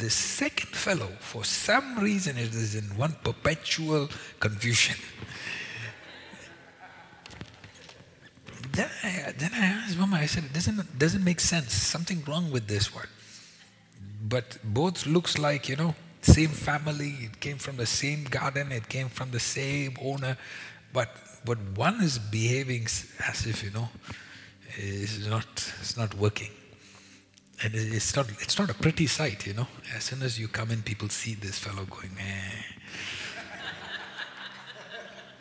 [0.00, 4.08] The second fellow, for some reason, it is in one perpetual
[4.38, 4.96] confusion.
[8.72, 11.74] then, I, then I asked Mama, I said, doesn't, doesn't make sense.
[11.74, 13.08] Something wrong with this one.
[14.26, 17.16] But both looks like, you know, same family.
[17.20, 18.72] It came from the same garden.
[18.72, 20.38] It came from the same owner.
[20.94, 21.10] But,
[21.44, 22.84] but one is behaving
[23.28, 23.90] as if, you know,
[24.78, 26.52] it's not, it's not working.
[27.62, 29.66] And it's not, it's not a pretty sight, you know.
[29.94, 32.62] As soon as you come in, people see this fellow going, eh.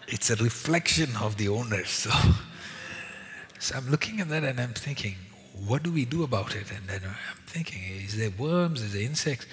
[0.07, 1.85] it's a reflection of the owner.
[1.85, 2.11] So,
[3.59, 5.15] so I'm looking at that and I'm thinking,
[5.65, 6.71] what do we do about it?
[6.71, 8.81] And then I'm thinking, is there worms?
[8.81, 9.45] Is there insects?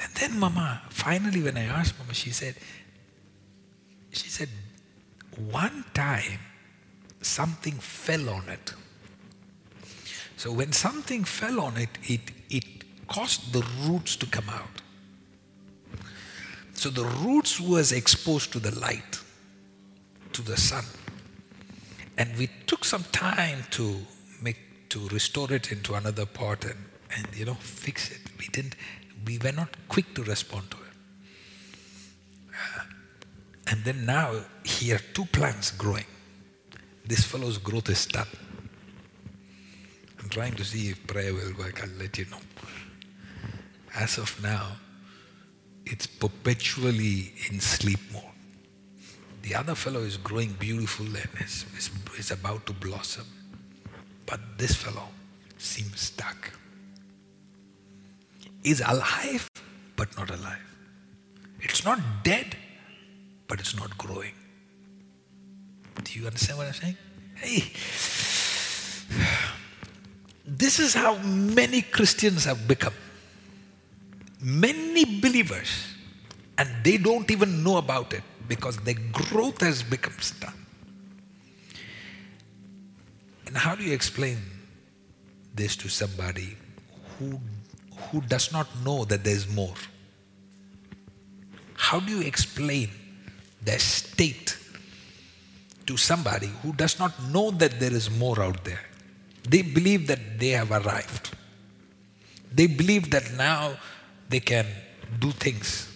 [0.00, 2.54] And then Mama, finally when I asked Mama, she said,
[4.10, 4.48] she said,
[5.50, 6.40] one time
[7.20, 8.72] something fell on it.
[10.38, 12.64] So when something fell on it, it, it
[13.08, 14.82] caused the roots to come out.
[16.74, 19.18] So the roots was exposed to the light,
[20.32, 20.84] to the sun.
[22.16, 23.96] And we took some time to
[24.40, 24.58] make
[24.90, 26.84] to restore it into another pot and,
[27.16, 28.20] and you know fix it.
[28.38, 28.76] We didn't
[29.26, 30.82] we were not quick to respond to it.
[33.66, 36.06] And then now here two plants growing.
[37.04, 38.28] This fellow's growth is done.
[40.28, 41.82] I'm trying to see if prayer will work.
[41.82, 42.36] I'll let you know.
[43.94, 44.72] As of now,
[45.86, 48.24] it's perpetually in sleep mode.
[49.40, 53.24] The other fellow is growing beautiful and is, is, is about to blossom.
[54.26, 55.08] But this fellow
[55.56, 56.52] seems stuck.
[58.64, 59.48] Is alive,
[59.96, 60.76] but not alive.
[61.60, 62.54] It's not dead,
[63.46, 64.34] but it's not growing.
[66.04, 66.96] Do you understand what I'm saying?
[67.34, 67.72] Hey,
[70.48, 72.94] this is how many Christians have become.
[74.40, 75.68] Many believers,
[76.56, 80.54] and they don't even know about it because their growth has become stuck.
[83.46, 84.38] And how do you explain
[85.54, 86.56] this to somebody
[87.18, 87.38] who,
[88.10, 89.74] who does not know that there's more?
[91.74, 92.88] How do you explain
[93.60, 94.56] their state
[95.86, 98.80] to somebody who does not know that there is more out there?
[99.48, 101.30] They believe that they have arrived.
[102.52, 103.76] They believe that now
[104.28, 104.66] they can
[105.18, 105.86] do things.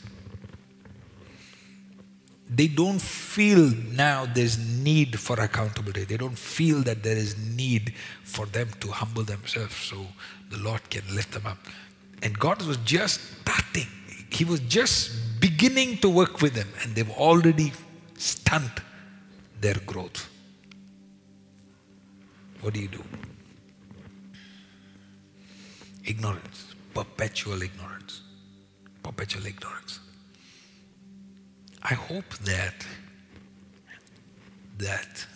[2.48, 6.04] They don't feel now there's need for accountability.
[6.04, 10.06] They don't feel that there is need for them to humble themselves so
[10.50, 11.58] the Lord can lift them up.
[12.22, 13.88] And God was just starting.
[14.30, 17.72] He was just beginning to work with them and they've already
[18.18, 18.82] stunted
[19.60, 20.28] their growth.
[22.60, 23.02] What do you do?
[26.04, 28.22] Ignorance, perpetual ignorance,
[29.02, 30.00] perpetual ignorance.
[31.82, 32.86] I hope that
[34.78, 35.26] that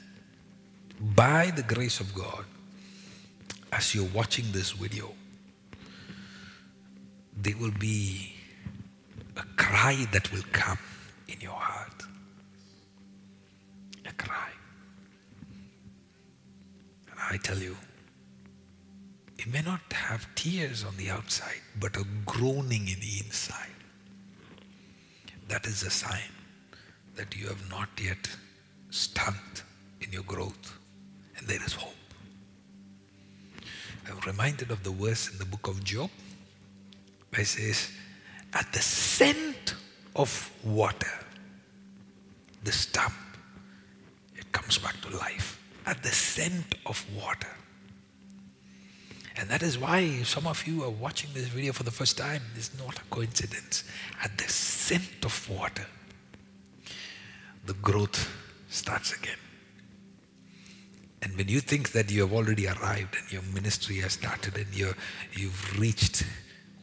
[1.00, 2.44] by the grace of God,
[3.72, 5.12] as you're watching this video,
[7.36, 8.32] there will be
[9.36, 10.78] a cry that will come
[11.28, 12.02] in your heart.
[14.08, 14.50] A cry.
[17.10, 17.76] And I tell you,
[19.38, 23.70] it may not have tears on the outside, but a groaning in the inside.
[25.48, 26.32] That is a sign
[27.14, 28.28] that you have not yet
[28.90, 29.62] stunned
[30.00, 30.78] in your growth,
[31.36, 31.92] and there is hope.
[34.08, 36.10] I'm reminded of the verse in the book of Job
[37.30, 37.90] where it says,
[38.52, 39.74] At the scent
[40.14, 41.12] of water,
[42.62, 43.14] the stump,
[44.36, 45.60] it comes back to life.
[45.86, 47.48] At the scent of water.
[49.38, 52.42] And that is why some of you are watching this video for the first time.
[52.54, 53.84] It's not a coincidence.
[54.22, 55.86] At the scent of water.
[57.66, 58.30] the growth
[58.68, 59.38] starts again.
[61.22, 64.72] And when you think that you have already arrived and your ministry has started and
[64.74, 64.94] you
[65.32, 66.24] you've reached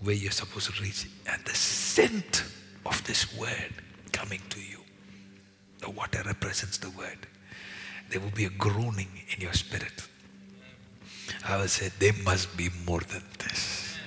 [0.02, 2.44] where you're supposed to reach, and the scent
[2.86, 3.74] of this word
[4.12, 4.80] coming to you,
[5.80, 7.26] the water represents the word,
[8.10, 10.08] there will be a groaning in your spirit.
[11.46, 13.98] I will say, there must be more than this.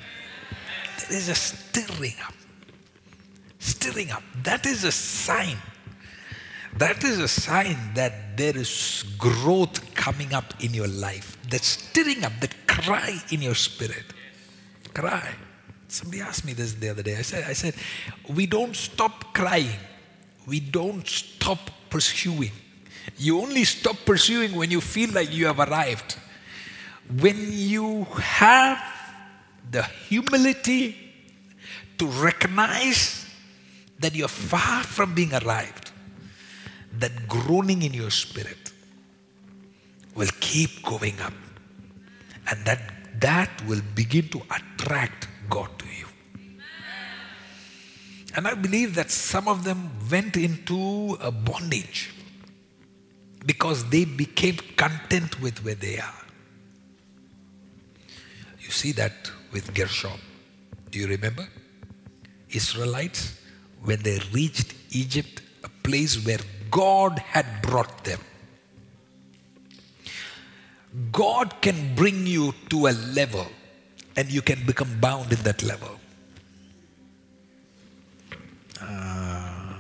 [1.09, 2.35] There is a stirring up.
[3.59, 4.23] Stirring up.
[4.43, 5.57] That is a sign
[6.79, 11.39] that is a sign that there is growth coming up in your life.
[11.49, 14.05] That stirring up, that cry in your spirit.
[14.93, 15.35] Cry.
[15.89, 17.17] Somebody asked me this the other day.
[17.17, 17.75] I said, I said,
[18.29, 19.79] we don't stop crying.
[20.47, 22.53] We don't stop pursuing.
[23.17, 26.19] You only stop pursuing when you feel like you have arrived.
[27.21, 28.83] When you have
[29.71, 30.97] the humility
[31.99, 33.27] to recognize
[33.99, 35.93] that you're far from being arrived
[36.99, 38.73] that groaning in your spirit
[40.15, 41.33] will keep going up.
[42.51, 42.81] And that,
[43.21, 46.07] that will begin to attract God to you.
[48.35, 52.13] And I believe that some of them went into a bondage
[53.45, 56.26] because they became content with where they are.
[58.67, 60.19] You see that with Goshen.
[60.91, 61.47] Do you remember?
[62.51, 63.41] Israelites,
[63.83, 66.41] when they reached Egypt, a place where
[66.71, 68.21] God had brought them.
[71.13, 73.47] God can bring you to a level
[74.17, 76.01] and you can become bound in that level.
[78.81, 79.75] Uh,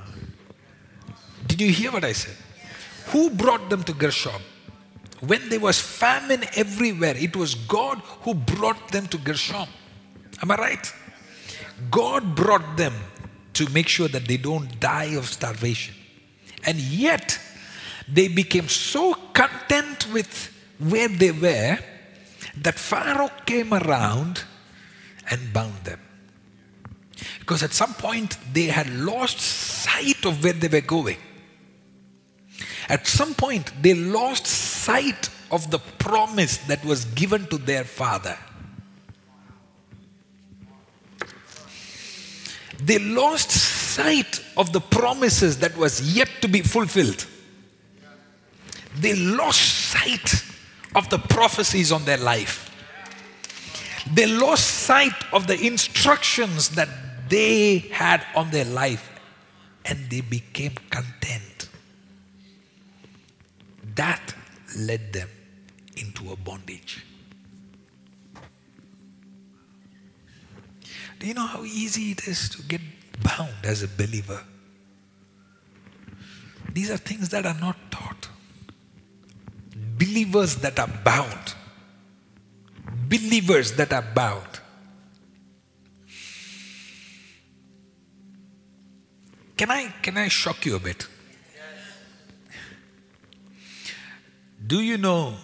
[1.47, 2.37] did you hear what I said?
[3.07, 4.43] Who brought them to Goshen?
[5.21, 9.69] When there was famine everywhere, it was God who brought them to Goshen.
[10.43, 10.93] Am I right?
[11.91, 12.93] God brought them
[13.55, 15.95] to make sure that they don't die of starvation.
[16.64, 17.39] And yet,
[18.09, 21.79] they became so content with where they were
[22.59, 24.45] that Pharaoh came around
[25.31, 26.01] and bound them.
[27.39, 31.17] Because at some point they had lost sight of where they were going.
[32.89, 34.47] At some point they lost
[34.87, 38.39] sight of the promise that was given to their father.
[42.78, 47.26] They lost sight of the promises that was yet to be fulfilled.
[49.01, 49.61] They lost
[49.91, 50.45] sight
[50.95, 52.70] of the prophecies on their life.
[54.14, 56.89] They lost sight of the instructions that
[57.28, 59.11] they had on their life
[59.84, 61.68] and they became content.
[63.97, 64.34] That
[64.77, 65.29] led them
[65.97, 67.05] into a bondage.
[71.18, 72.81] Do you know how easy it is to get
[73.22, 74.43] bound as a believer?
[76.72, 78.29] These are things that are not taught.
[79.99, 81.55] Believers that are bound.
[83.09, 84.61] Believers that are bound.
[89.57, 91.07] Can I, can I shock you a bit?
[94.67, 95.35] Do you know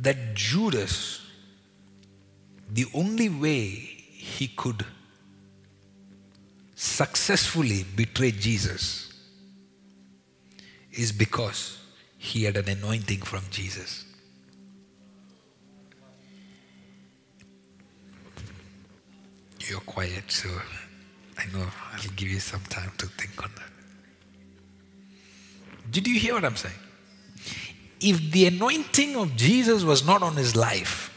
[0.00, 1.20] that Judas
[2.72, 4.84] the only way he could
[6.74, 9.12] successfully betray Jesus
[10.90, 11.78] is because
[12.18, 14.04] he had an anointing from Jesus.
[19.68, 20.48] You're quiet, so
[21.38, 23.71] I know I'll give you some time to think on that.
[25.92, 26.74] Did you hear what I'm saying?
[28.00, 31.10] If the anointing of Jesus was not on his life,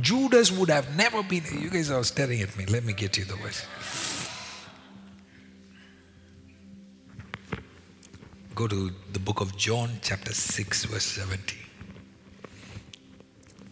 [0.00, 1.44] Judas would have never been.
[1.52, 2.64] You guys are staring at me.
[2.64, 3.66] Let me get you the words.
[8.54, 11.58] Go to the book of John, chapter 6, verse 17.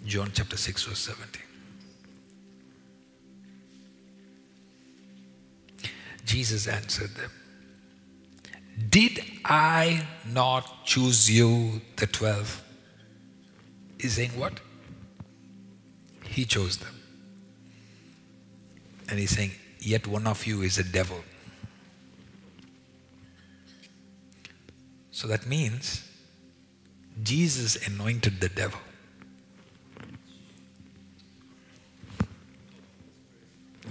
[0.07, 1.43] John chapter 6, verse 17.
[6.27, 7.31] Jesus answered them
[8.87, 12.63] Did I not choose you, the twelve?
[13.99, 14.61] He's saying what?
[16.23, 16.95] He chose them.
[19.09, 21.23] And he's saying, Yet one of you is a devil.
[25.11, 26.09] So that means
[27.23, 28.81] Jesus anointed the devil.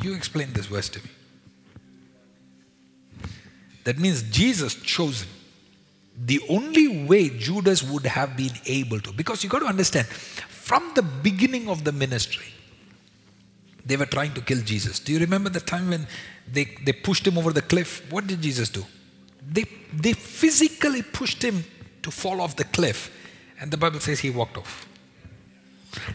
[0.01, 1.09] You explain this verse to me.
[3.87, 5.29] That means Jesus chosen.
[6.19, 10.91] The only way Judas would have been able to, because you got to understand, from
[10.93, 12.51] the beginning of the ministry,
[13.87, 14.99] They were trying to kill Jesus.
[14.99, 16.07] Do you remember the time when
[16.51, 18.05] they, they pushed him over the cliff?
[18.11, 18.83] What did Jesus do?
[19.49, 19.63] They,
[19.93, 21.63] they physically pushed him
[22.03, 23.09] to fall off the cliff.
[23.61, 24.85] And the Bible says he walked off.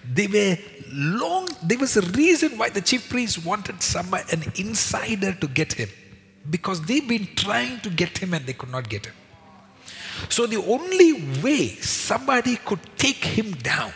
[0.04, 0.58] They were
[0.92, 5.72] long, there was a reason why the chief priests wanted somebody, an insider to get
[5.72, 5.88] him.
[6.49, 9.14] Because they've been trying to get him and they could not get him.
[10.28, 13.93] So the only way somebody could take him down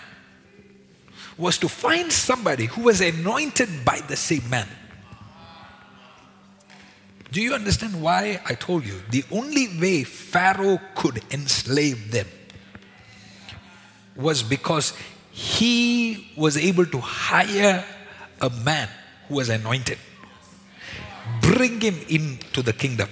[1.37, 4.69] was to find somebody who was anointed by the same man.
[7.31, 9.03] Do you understand why I told you?
[9.11, 12.27] The only way Pharaoh could enslave them
[14.15, 14.95] was because
[15.31, 17.85] he was able to hire
[18.41, 18.89] a man
[19.29, 19.99] who was anointed,
[21.55, 23.09] bring him into the kingdom.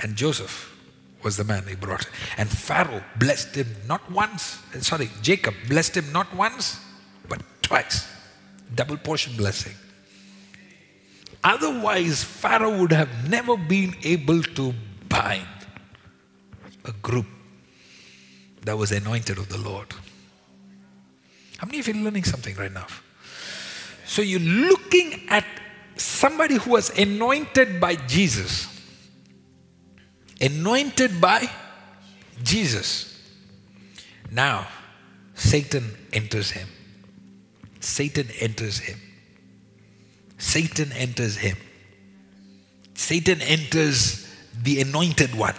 [0.00, 0.74] And Joseph
[1.22, 2.08] was the man he brought.
[2.36, 6.78] And Pharaoh blessed him not once, eh, sorry, Jacob blessed him not once,
[7.28, 8.06] but twice.
[8.74, 9.74] Double portion blessing.
[11.42, 14.74] Otherwise, Pharaoh would have never been able to
[15.08, 15.46] bind
[16.84, 17.26] a group
[18.62, 19.94] that was anointed of the Lord.
[21.58, 22.86] How many of you are learning something right now?
[24.04, 25.44] So you're looking at
[25.98, 28.78] somebody who was anointed by Jesus
[30.40, 31.48] anointed by
[32.42, 33.14] Jesus.
[34.30, 34.66] Now,
[35.34, 36.68] Satan enters him.
[37.80, 38.98] Satan enters him.
[40.38, 41.56] Satan enters him.
[42.94, 44.28] Satan enters
[44.62, 45.54] the anointed one.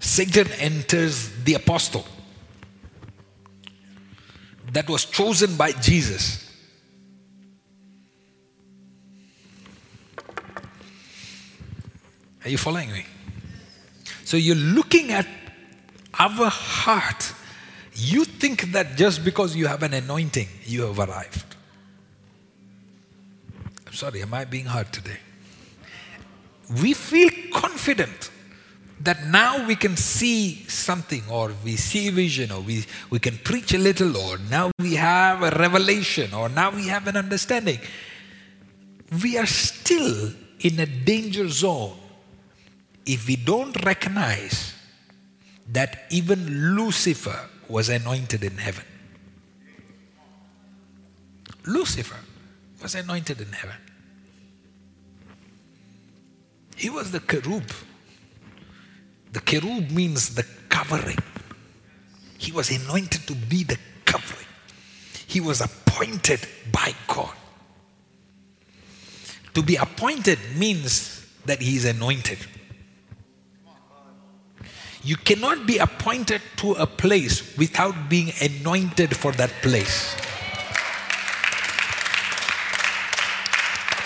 [0.00, 2.06] Satan enters the apostle
[4.72, 6.43] that was chosen by Jesus.
[12.44, 13.06] Are you following me?
[14.24, 15.26] So you're looking at
[16.18, 17.32] our heart.
[17.94, 21.56] You think that just because you have an anointing, you have arrived.
[23.86, 25.18] I'm sorry, am I being hard today?
[26.82, 28.30] We feel confident
[29.00, 33.72] that now we can see something or we see vision or we, we can preach
[33.74, 37.78] a little or now we have a revelation or now we have an understanding.
[39.22, 41.96] We are still in a danger zone
[43.06, 44.74] if we don't recognize
[45.72, 48.84] that even Lucifer was anointed in heaven.
[51.66, 52.18] Lucifer
[52.82, 53.76] was anointed in heaven.
[56.76, 57.64] He was the cherub.
[59.32, 61.18] The cherub means the covering.
[62.38, 64.46] He was anointed to be the covering.
[65.26, 67.34] He was appointed by God.
[69.54, 72.38] To be appointed means that he is anointed.
[75.04, 80.16] You cannot be appointed to a place without being anointed for that place.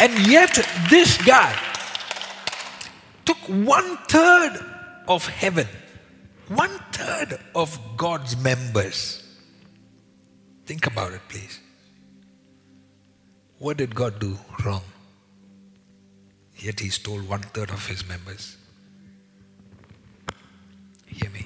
[0.01, 0.55] And yet,
[0.91, 1.57] this guy
[3.25, 4.59] took one third
[5.07, 5.69] of heaven,
[6.49, 9.23] one third of God's members.
[10.67, 11.61] Think about it, please.
[13.59, 14.85] What did God do wrong?
[16.59, 18.58] Yet he stole one third of his members.
[21.27, 21.45] Me.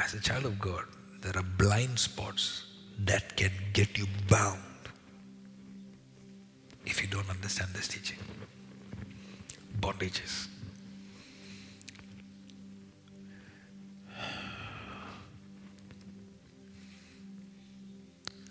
[0.00, 0.84] As a child of God,
[1.20, 2.64] there are blind spots
[3.00, 4.60] that can get you bound
[6.86, 8.18] if you don't understand this teaching.
[9.80, 10.48] Bondages.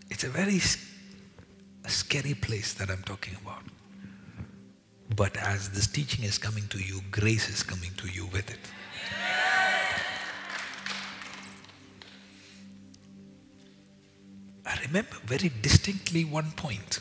[0.09, 0.61] It's a very
[1.87, 3.63] scary place that I'm talking about.
[5.15, 8.59] But as this teaching is coming to you, grace is coming to you with it.
[14.65, 16.99] I remember very distinctly one point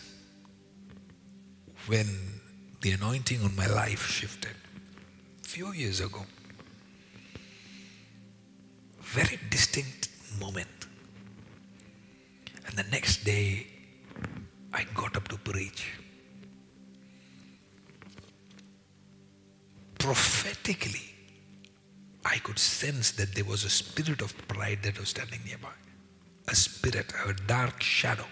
[1.86, 2.06] when
[2.82, 4.54] the anointing on my life shifted.
[5.42, 6.24] A few years ago.
[9.00, 10.08] Very distinct
[10.38, 10.68] moment.
[12.66, 13.66] And the next day,
[14.72, 15.90] I got up to preach.
[20.04, 21.14] Prophetically,
[22.26, 25.76] I could sense that there was a spirit of pride that was standing nearby.
[26.48, 28.26] A spirit, a dark shadow.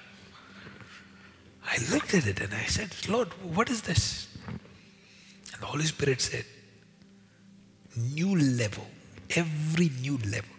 [1.65, 4.29] I looked at it and I said, Lord, what is this?
[4.47, 6.45] And the Holy Spirit said,
[7.97, 8.87] New level,
[9.35, 10.57] every new level,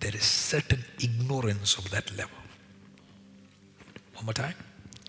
[0.00, 2.38] there is certain ignorance of that level.
[4.14, 4.54] One more time.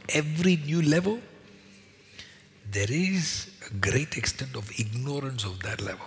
[0.10, 1.20] Every new level,
[2.72, 6.06] there is a great extent of ignorance of that level.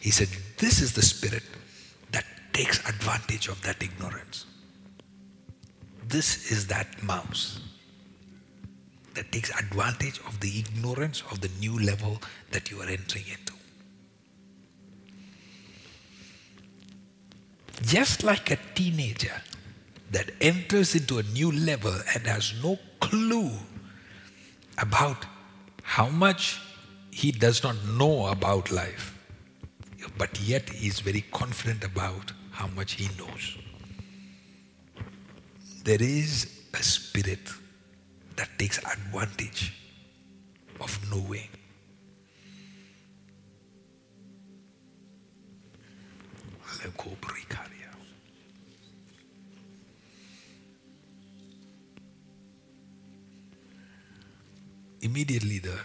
[0.00, 0.28] He said,
[0.58, 1.42] This is the spirit
[2.12, 4.46] that takes advantage of that ignorance.
[6.06, 7.60] This is that mouse
[9.14, 12.20] that takes advantage of the ignorance of the new level
[12.50, 13.52] that you are entering into.
[17.82, 19.42] Just like a teenager
[20.10, 23.50] that enters into a new level and has no clue
[24.78, 25.26] about
[25.84, 26.60] how much
[27.12, 29.16] he does not know about life,
[30.18, 33.56] but yet he is very confident about how much he knows.
[35.84, 37.48] There is a spirit
[38.34, 39.72] that takes advantage
[40.80, 41.48] of knowing.
[55.04, 55.78] Immediately the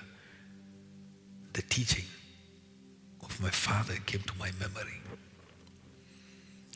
[1.52, 2.06] the teaching
[3.22, 5.00] of my father came to my memory.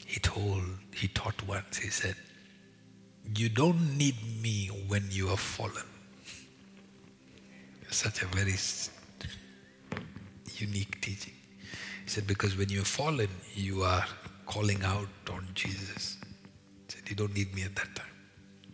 [0.05, 0.63] He told,
[0.93, 2.15] he taught once, he said,
[3.35, 5.87] You don't need me when you are fallen.
[7.89, 8.55] Such a very
[10.57, 11.33] unique teaching.
[12.03, 14.05] He said, Because when you're fallen, you are
[14.45, 16.17] calling out on Jesus.
[16.87, 18.13] He said, You don't need me at that time.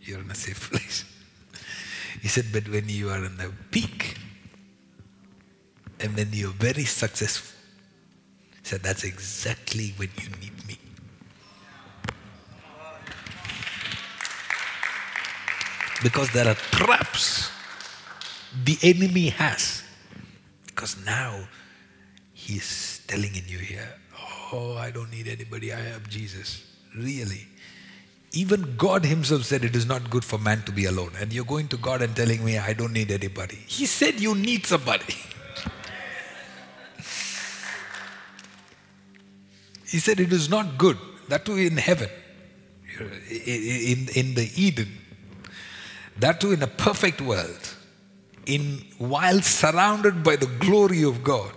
[0.00, 1.04] You're in a safe place.
[2.20, 4.16] He said, But when you are on the peak,
[6.00, 7.56] and when you're very successful,
[8.62, 10.78] he said, That's exactly when you need me.
[16.02, 17.50] Because there are traps
[18.64, 19.82] the enemy has.
[20.66, 21.48] Because now
[22.32, 23.94] he's telling in you here,
[24.52, 26.64] Oh, I don't need anybody, I have Jesus.
[26.96, 27.46] Really.
[28.32, 31.10] Even God Himself said it is not good for man to be alone.
[31.20, 33.56] And you're going to God and telling me, I don't need anybody.
[33.66, 35.16] He said you need somebody.
[39.88, 40.96] he said it is not good.
[41.28, 42.08] That too in heaven,
[43.00, 44.88] in, in the Eden.
[46.18, 47.74] That too in a perfect world.
[48.46, 51.52] In while surrounded by the glory of God.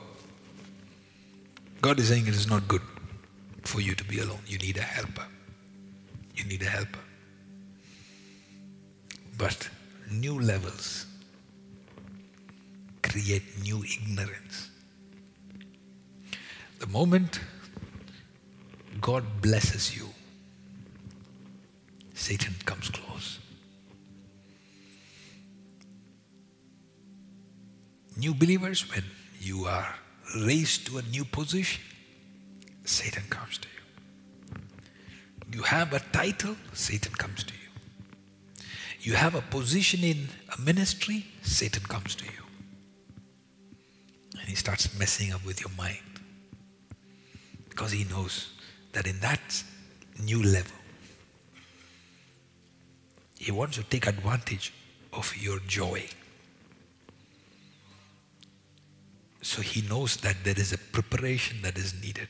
[1.82, 2.82] God is saying it is not good
[3.64, 4.40] for you to be alone.
[4.48, 5.26] You need a helper.
[6.36, 7.00] You need a helper.
[9.38, 9.70] But
[10.12, 11.06] new levels
[13.02, 14.70] create new ignorance.
[16.80, 17.40] The moment
[19.02, 20.10] God blesses you,
[22.14, 23.40] Satan comes close.
[28.18, 29.04] New believers, when
[29.40, 29.96] you are
[30.38, 31.82] raised to a new position,
[32.86, 33.73] Satan comes to you.
[35.54, 38.66] You have a title, Satan comes to you.
[39.02, 40.28] You have a position in
[40.58, 42.44] a ministry, Satan comes to you.
[44.40, 46.00] And he starts messing up with your mind.
[47.70, 48.52] Because he knows
[48.94, 49.64] that in that
[50.24, 50.78] new level,
[53.38, 54.74] he wants to take advantage
[55.12, 56.08] of your joy.
[59.44, 62.30] So he knows that there is a preparation that is needed.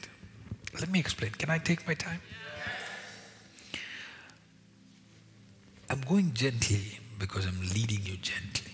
[0.77, 1.31] Let me explain.
[1.31, 2.19] Can I take my time?
[5.93, 8.71] I'm going gently because I'm leading you gently.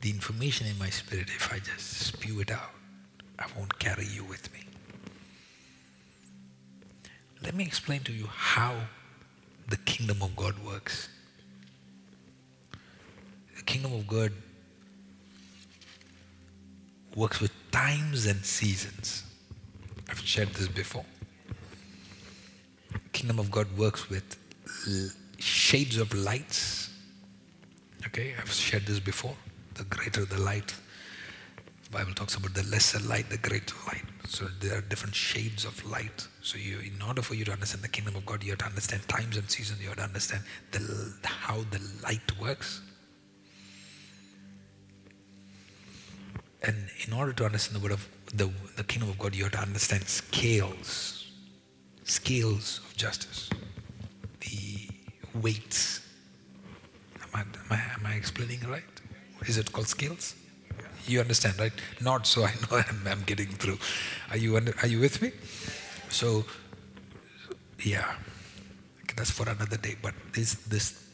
[0.00, 2.72] The information in my spirit, if I just spew it out,
[3.38, 4.58] I won't carry you with me.
[7.40, 8.74] Let me explain to you how
[9.68, 11.08] the kingdom of God works.
[13.56, 14.32] The kingdom of God
[17.14, 19.22] works with times and seasons.
[20.10, 21.04] I've shared this before.
[22.90, 24.36] The Kingdom of God works with
[25.38, 26.90] shades of lights.
[28.06, 29.36] Okay, I've shared this before.
[29.74, 30.74] The greater the light,
[31.84, 34.02] the Bible talks about the lesser light, the greater light.
[34.26, 36.26] So there are different shades of light.
[36.42, 38.66] So you, in order for you to understand the kingdom of God, you have to
[38.66, 39.80] understand times and seasons.
[39.80, 42.82] You have to understand the, how the light works.
[46.62, 49.52] And in order to understand the word of the, the kingdom of God, you have
[49.52, 51.30] to understand scales,
[52.04, 53.48] scales of justice,
[55.40, 56.00] weights.
[57.22, 58.82] Am I, am I, am I explaining right?
[59.46, 60.34] Is it called scales?
[61.06, 61.72] You understand, right?
[62.00, 63.78] Not so I know I'm, I'm getting through.
[64.30, 65.32] Are you, under, are you with me?
[66.10, 66.44] So,
[67.82, 68.14] yeah,
[69.16, 69.96] that's for another day.
[70.02, 71.04] But this, this,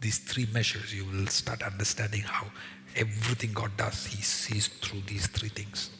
[0.00, 2.46] these three measures, you will start understanding how
[2.96, 5.90] everything God does, He sees through these three things.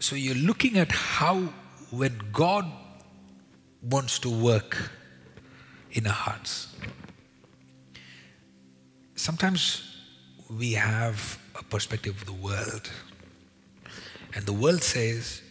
[0.00, 1.48] So you're looking at how,
[1.92, 2.64] when God
[3.82, 4.90] wants to work
[5.92, 6.74] in our hearts,
[9.14, 9.94] sometimes
[10.48, 12.90] we have a perspective of the world.
[14.34, 15.42] And the world says,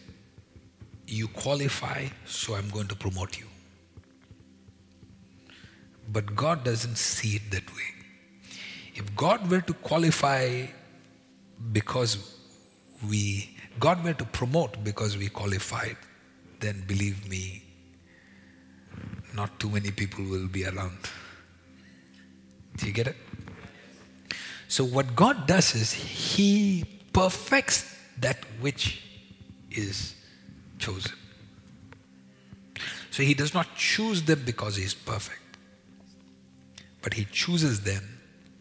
[1.06, 3.46] you qualify, so I'm going to promote you.
[6.08, 7.90] But God doesn't see it that way.
[8.96, 10.66] If God were to qualify
[11.70, 12.36] because
[13.08, 15.96] we, God were to promote because we qualified,
[16.62, 17.62] then believe me,
[19.34, 20.96] not too many people will be around.
[22.76, 23.16] Do you get it?
[24.68, 29.02] So, what God does is He perfects that which
[29.70, 30.14] is
[30.78, 31.12] chosen.
[33.10, 35.58] So, He does not choose them because He is perfect,
[37.02, 38.02] but He chooses them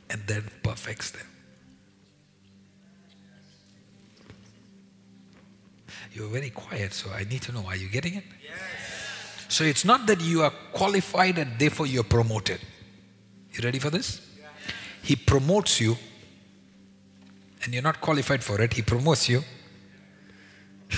[0.10, 1.31] and then perfects them.
[6.14, 8.24] You're very quiet, so I need to know are you getting it?
[8.44, 8.60] Yes.
[9.48, 12.60] So, it's not that you are qualified and therefore you're promoted.
[13.54, 14.22] You ready for this?
[15.04, 15.98] He promotes you,
[17.64, 18.74] and you're not qualified for it.
[18.74, 19.44] He promotes you.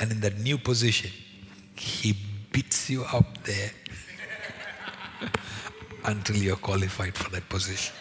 [0.00, 1.10] and in that new position,
[1.76, 2.16] He
[2.52, 3.70] beats you up there
[6.04, 7.94] until you're qualified for that position.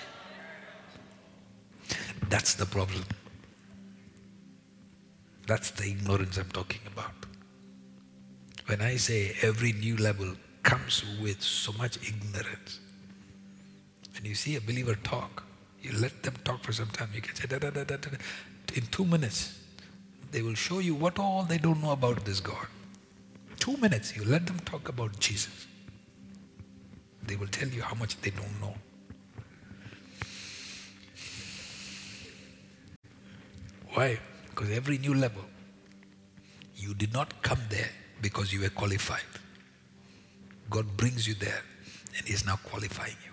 [2.29, 3.03] That's the problem.
[5.51, 7.25] That's the ignorance I'm talking about.
[8.67, 12.79] When I say every new level comes with so much ignorance.
[14.13, 15.43] When you see a believer talk,
[15.81, 17.09] you let them talk for some time.
[17.13, 18.17] You can say, da, da, da, da, da.
[18.75, 19.59] in two minutes,
[20.31, 22.67] they will show you what all they don't know about this God.
[23.59, 25.67] Two minutes, you let them talk about Jesus.
[27.27, 28.75] They will tell you how much they don't know.
[33.93, 34.17] Why?
[34.51, 35.43] Because every new level,
[36.75, 37.89] you did not come there
[38.21, 39.23] because you were qualified.
[40.69, 41.63] God brings you there
[42.17, 43.31] and He's now qualifying you.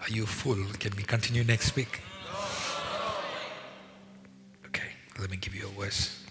[0.00, 0.58] Are you full?
[0.80, 2.00] Can we continue next week?
[4.66, 4.88] Okay,
[5.20, 6.24] let me give you a verse.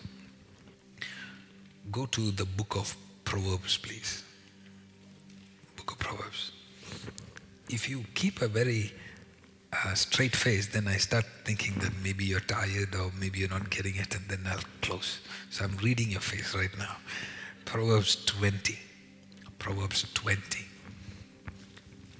[1.92, 4.24] Go to the book of Proverbs, please.
[5.78, 6.52] Book of Proverbs.
[7.70, 8.92] If you keep a very
[9.74, 13.70] uh, straight face, then I start thinking that maybe you're tired or maybe you're not
[13.70, 15.20] getting it, and then I'll close.
[15.50, 16.98] So I'm reading your face right now.
[17.66, 18.78] Proverbs 20.
[19.60, 20.66] Proverbs 20.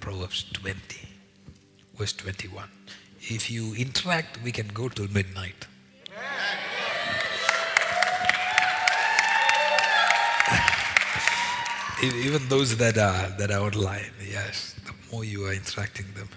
[0.00, 1.08] Proverbs 20.
[1.96, 2.68] Verse 21.
[3.20, 5.66] If you interact, we can go till midnight.
[12.02, 14.74] Even those that are that are online, yes.
[14.84, 16.28] The more you are interacting, them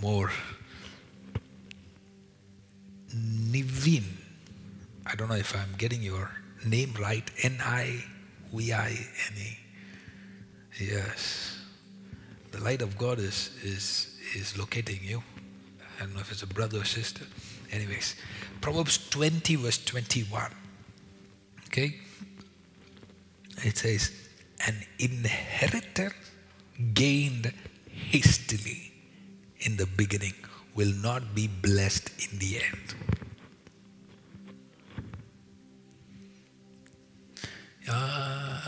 [0.00, 0.30] more.
[3.14, 4.04] Nivin.
[5.06, 6.30] I don't know if I'm getting your
[6.64, 7.28] name right.
[7.42, 8.04] N I
[8.52, 9.58] V I N E.
[10.78, 11.58] Yes.
[12.50, 15.22] The light of God is, is, is locating you.
[15.98, 17.24] I don't know if it's a brother or sister.
[17.72, 18.16] Anyways,
[18.60, 20.50] Proverbs 20, verse 21.
[21.66, 21.96] Okay?
[23.62, 24.12] It says,
[24.66, 26.12] An inheritor
[26.92, 27.52] gained
[27.90, 28.92] hastily
[29.66, 30.34] in the beginning
[30.74, 32.94] will not be blessed in the end.
[37.88, 38.60] Uh,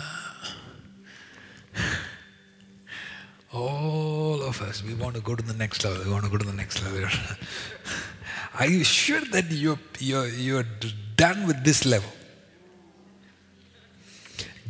[3.53, 6.05] all of us, we want to go to the next level.
[6.05, 7.09] We want to go to the next level.
[8.59, 10.65] Are you sure that you're, you're, you're
[11.17, 12.11] done with this level?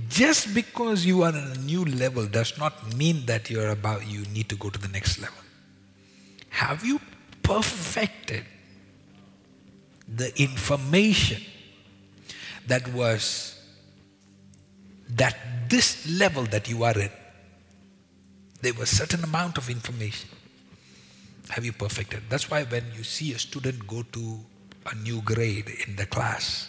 [0.09, 4.23] Just because you are in a new level does not mean that you're about, you
[4.33, 5.48] need to go to the next level.
[6.51, 7.01] Have you
[7.43, 8.45] perfected
[10.07, 11.43] the information
[12.67, 13.61] that was
[15.11, 15.37] that
[15.69, 17.11] this level that you are in,
[18.61, 20.29] there was certain amount of information.
[21.51, 22.23] Have you perfected?
[22.29, 24.41] That's why when you see a student go to
[24.87, 26.69] a new grade in the class,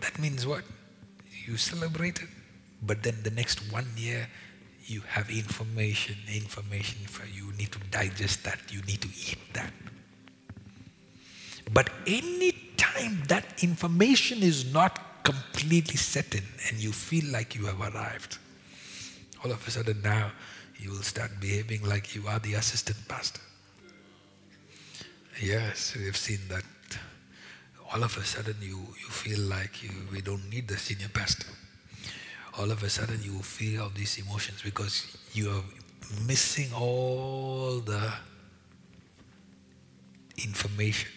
[0.00, 0.64] that means what?
[1.46, 2.28] You celebrate it,
[2.82, 4.28] but then the next one year
[4.86, 9.72] you have information, information for you need to digest that, you need to eat that.
[11.72, 17.66] But any time that information is not completely set in and you feel like you
[17.66, 18.38] have arrived,
[19.42, 20.30] all of a sudden now
[20.78, 23.40] you will start behaving like you are the assistant pastor.
[25.40, 26.64] Yes, we've seen that.
[27.92, 31.46] All of a sudden you, you feel like you, we don't need the senior pastor
[32.58, 35.62] all of a sudden you will feel all these emotions because you are
[36.26, 38.12] missing all the
[40.38, 41.10] information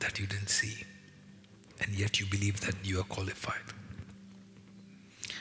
[0.00, 0.84] that you didn't see.
[1.80, 3.60] And yet you believe that you are qualified.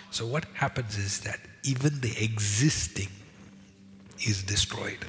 [0.10, 3.10] So what happens is that even the existing
[4.26, 5.06] is destroyed.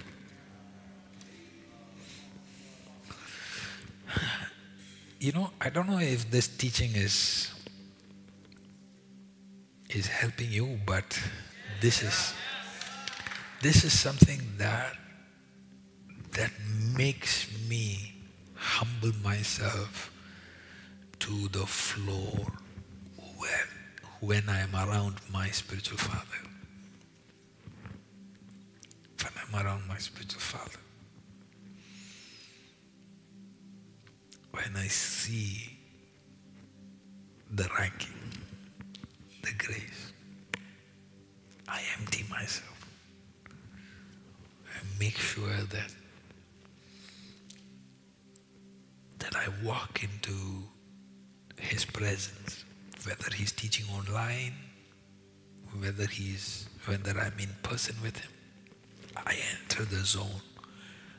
[5.18, 7.52] You know, I don't know if this teaching is
[9.94, 11.18] is helping you, but
[11.80, 12.34] this is
[13.60, 14.96] this is something that
[16.32, 16.50] that
[16.96, 18.14] makes me
[18.54, 20.10] humble myself
[21.18, 22.46] to the floor
[23.36, 23.68] when
[24.20, 26.40] when I am around my spiritual father.
[29.22, 30.78] When I'm around my spiritual father.
[34.50, 35.78] When I see
[37.50, 38.12] the ranking,
[39.42, 40.12] the grace,
[41.68, 42.86] I empty myself
[44.78, 45.94] and make sure that
[49.18, 50.64] that I walk into
[51.58, 52.64] his presence,
[53.04, 54.54] whether he's teaching online,
[55.78, 58.30] whether he's whether I'm in person with him.
[59.16, 60.42] I enter the zone.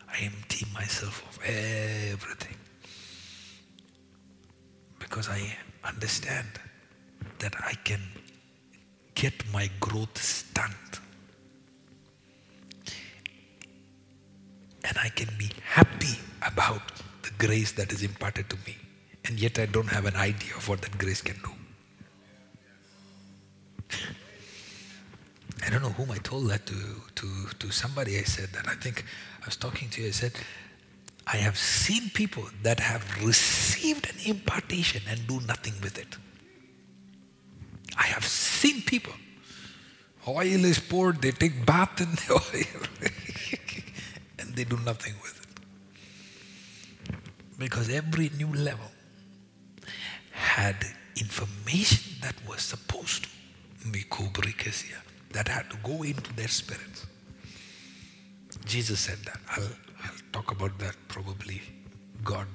[0.10, 2.58] I empty myself of everything.
[5.00, 6.48] Because I understand
[7.44, 8.00] that I can
[9.16, 11.00] get my growth stunt.
[14.86, 16.82] And I can be happy about
[17.24, 18.78] the grace that is imparted to me.
[19.26, 21.52] And yet I don't have an idea of what that grace can do.
[25.66, 26.76] I don't know whom I told that to,
[27.16, 28.18] to, to somebody.
[28.18, 28.68] I said that.
[28.70, 29.04] I think
[29.42, 30.08] I was talking to you.
[30.08, 30.34] I said,
[31.28, 36.18] I have seen people that have received an impartation and do nothing with it.
[37.98, 39.14] I have seen people.
[40.28, 43.10] Oil is poured, they take bath in the oil,
[44.40, 45.40] and they do nothing with
[47.10, 47.16] it.
[47.60, 48.90] Because every new level
[50.32, 50.76] had
[51.20, 53.30] information that was supposed to,
[53.90, 54.98] Mikobrikesia,
[55.32, 57.06] that had to go into their spirits.
[58.66, 59.40] Jesus said that.
[59.52, 59.64] I'll,
[60.04, 61.62] I'll talk about that probably,
[62.24, 62.48] God,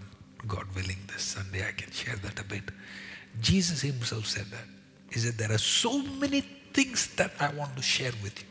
[0.47, 2.65] God willing, this Sunday I can share that a bit.
[3.41, 4.78] Jesus himself said that.
[5.11, 6.41] He said, There are so many
[6.73, 8.47] things that I want to share with you.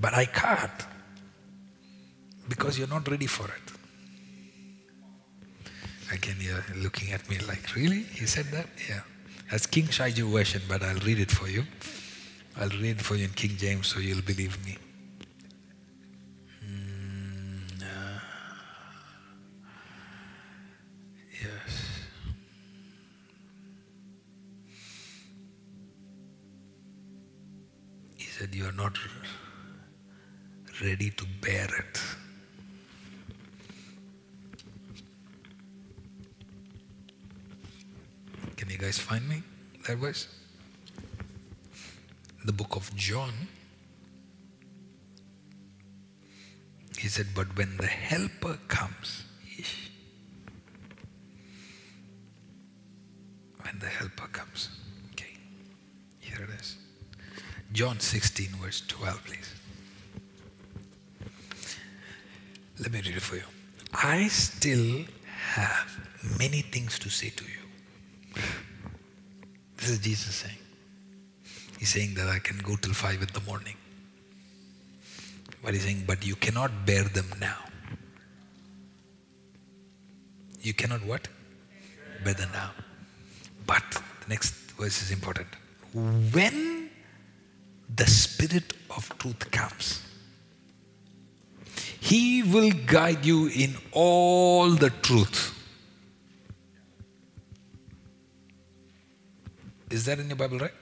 [0.00, 0.70] But I can't
[2.48, 3.72] because you're not ready for it.
[6.12, 8.02] Again, you're looking at me like, really?
[8.02, 8.66] He said that?
[8.88, 9.00] Yeah.
[9.50, 11.64] That's King Shaiju version, but I'll read it for you.
[12.56, 14.76] I'll read it for you in King James so you'll believe me.
[28.44, 28.98] Said, You are not
[30.82, 32.00] ready to bear it.
[38.58, 39.42] Can you guys find me
[39.88, 40.28] that verse?
[42.44, 43.32] The book of John.
[46.98, 49.24] He said, But when the helper comes,
[53.62, 54.68] when the helper comes,
[55.12, 55.32] okay,
[56.20, 56.83] here it is.
[57.74, 59.54] John 16, verse 12, please.
[62.78, 63.42] Let me read it for you.
[63.92, 65.04] I still
[65.54, 66.08] have
[66.38, 68.42] many things to say to you.
[69.76, 70.56] This is Jesus saying.
[71.80, 73.74] He's saying that I can go till 5 in the morning.
[75.60, 77.58] But he's saying, but you cannot bear them now.
[80.62, 81.26] You cannot what?
[82.22, 82.70] Bear them now.
[83.66, 85.48] But the next verse is important.
[85.92, 86.90] When
[87.96, 90.02] the Spirit of truth comes,
[92.00, 95.52] He will guide you in all the truth.
[99.90, 100.72] Is that in your Bible, right?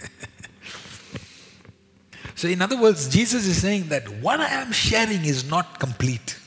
[2.34, 6.38] so, in other words, Jesus is saying that what I am sharing is not complete.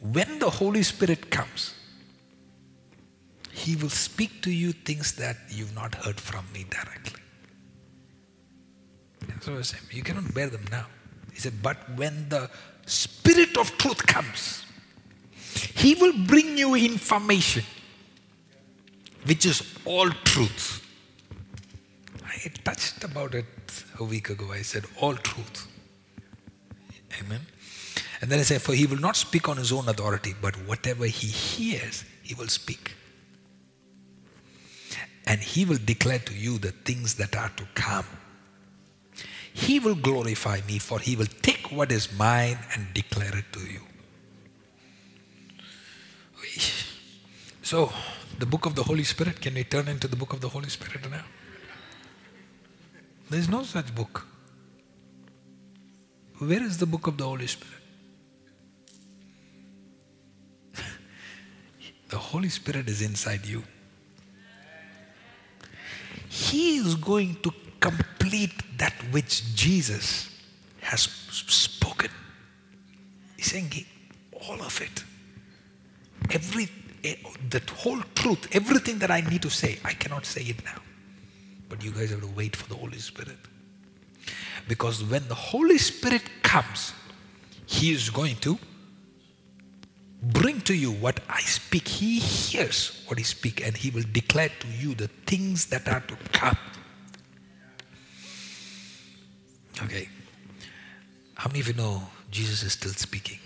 [0.00, 1.74] When the Holy Spirit comes,
[3.52, 7.20] He will speak to you things that you've not heard from me directly.
[9.28, 9.74] That's what I was.
[9.90, 10.86] You cannot bear them now.
[11.32, 12.50] He said, but when the
[12.86, 14.64] Spirit of truth comes,
[15.74, 17.64] He will bring you information
[19.24, 20.84] which is all truth.
[22.24, 23.46] I touched about it
[24.00, 24.50] a week ago.
[24.52, 25.68] I said, all truth.
[27.20, 27.40] Amen.
[28.20, 31.04] And then I said, for he will not speak on his own authority, but whatever
[31.04, 32.94] he hears, he will speak.
[35.26, 38.06] And he will declare to you the things that are to come.
[39.54, 43.60] He will glorify me, for he will take what is mine and declare it to
[43.60, 43.80] you.
[47.62, 47.92] So,
[48.38, 50.68] the book of the Holy Spirit, can we turn into the book of the Holy
[50.68, 51.24] Spirit now?
[53.30, 54.26] There is no such book.
[56.38, 57.82] Where is the book of the Holy Spirit?
[62.08, 63.62] The Holy Spirit is inside you.
[66.32, 70.30] He is going to complete that which Jesus
[70.80, 72.10] has spoken.
[73.36, 73.86] He's saying he,
[74.48, 75.04] all of it.
[76.30, 76.70] Every
[77.04, 77.16] eh,
[77.50, 80.80] that whole truth, everything that I need to say, I cannot say it now.
[81.68, 83.36] But you guys have to wait for the Holy Spirit.
[84.66, 86.94] Because when the Holy Spirit comes,
[87.66, 88.58] He is going to
[90.22, 91.88] bring to you what I speak.
[91.88, 96.00] He hears what I speak and He will declare to you the things that are
[96.00, 96.56] to come.
[99.82, 100.08] Okay.
[101.34, 103.38] How many of you know Jesus is still speaking?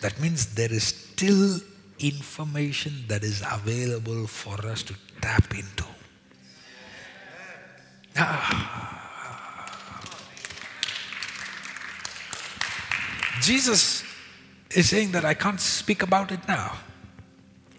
[0.00, 1.60] That means there is still
[2.00, 5.84] information that is available for us to tap into.
[8.16, 8.82] Ah.
[13.40, 14.01] Jesus
[14.74, 16.78] is saying that I can't speak about it now.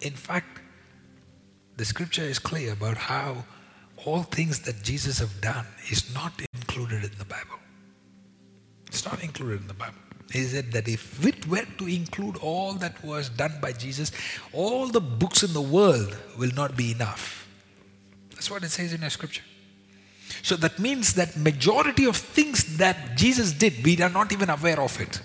[0.02, 0.60] In fact,
[1.78, 3.46] the scripture is clear about how
[4.06, 7.60] all things that Jesus have done is not included in the Bible.
[8.88, 9.98] It's not included in the Bible.
[10.32, 14.12] He said that if it were to include all that was done by Jesus,
[14.52, 17.48] all the books in the world will not be enough.
[18.32, 19.44] That's what it says in the scripture.
[20.42, 24.82] So that means that majority of things that Jesus did, we are not even aware
[24.82, 25.22] of it.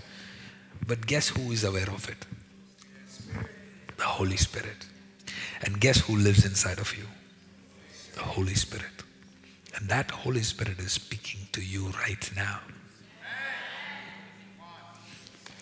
[0.89, 2.27] But guess who is aware of it?
[3.99, 4.87] The Holy Spirit.
[5.63, 7.05] And guess who lives inside of you?
[8.15, 9.05] The Holy Spirit.
[9.77, 12.61] And that Holy Spirit is speaking to you right now.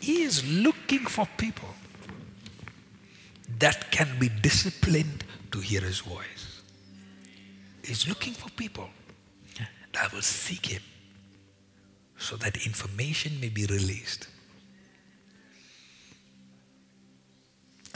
[0.01, 1.71] He is looking for people
[3.59, 6.63] that can be disciplined to hear His voice.
[7.83, 8.89] He's looking for people
[9.93, 10.83] that will seek Him
[12.17, 14.29] so that information may be released.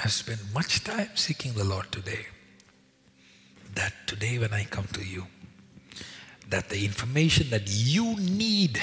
[0.02, 2.26] I've spent much time seeking the Lord today.
[3.74, 5.26] That today, when I come to you,
[6.48, 8.80] that the information that you need,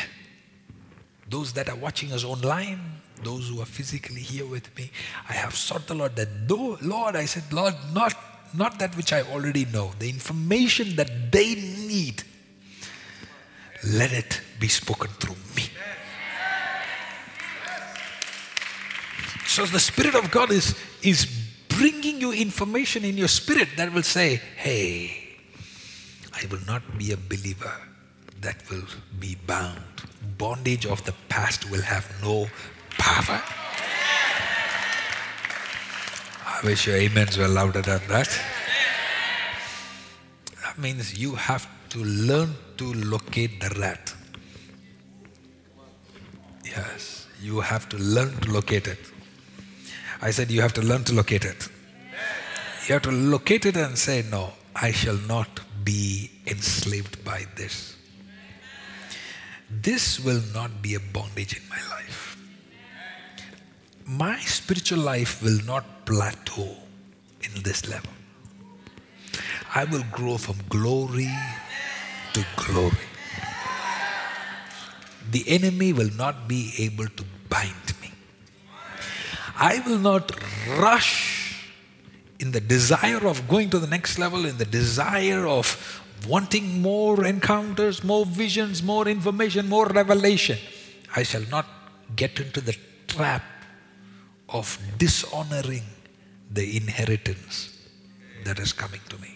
[1.29, 2.79] those that are watching us online,
[3.23, 4.91] those who are physically here with me,
[5.27, 8.13] I have sought the Lord that though, Lord, I said, Lord, not,
[8.53, 12.23] not that which I already know, the information that they need,
[13.83, 15.66] let it be spoken through me.
[19.57, 21.25] So the Spirit of God is, is
[21.67, 25.35] bringing you information in your spirit that will say, hey,
[26.31, 27.73] I will not be a believer
[28.41, 28.85] that will
[29.19, 29.81] be bound.
[30.37, 32.45] Bondage of the past will have no
[32.99, 33.41] power.
[36.45, 38.29] I wish your amens were louder than that.
[40.61, 44.13] That means you have to learn to locate the rat.
[46.63, 48.99] Yes, you have to learn to locate it.
[50.21, 51.69] I said you have to learn to locate it.
[52.87, 57.95] You have to locate it and say, No, I shall not be enslaved by this.
[59.69, 62.37] This will not be a bondage in my life.
[64.05, 66.77] My spiritual life will not plateau
[67.41, 68.11] in this level.
[69.75, 71.29] I will grow from glory
[72.33, 73.07] to glory.
[75.29, 77.96] The enemy will not be able to bind me.
[79.57, 80.31] I will not
[80.77, 81.67] rush
[82.39, 87.25] in the desire of going to the next level, in the desire of wanting more
[87.25, 90.59] encounters, more visions, more information, more revelation.
[91.15, 91.65] I shall not
[92.15, 92.77] get into the
[93.07, 93.43] trap
[94.49, 95.83] of dishonoring
[96.51, 97.77] the inheritance
[98.45, 99.35] that is coming to me.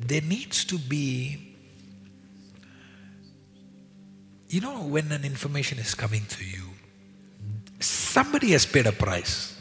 [0.00, 1.49] There needs to be
[4.50, 6.70] you know, when an information is coming to you,
[7.78, 9.56] somebody has paid a price.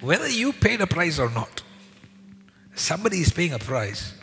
[0.00, 1.62] Whether you paid a price or not,
[2.74, 4.14] somebody is paying a price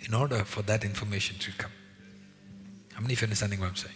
[0.00, 1.70] in order for that information to come.
[2.92, 3.94] How many of you understanding what I'm saying?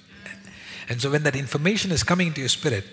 [0.88, 2.84] And so when that information is coming into your spirit,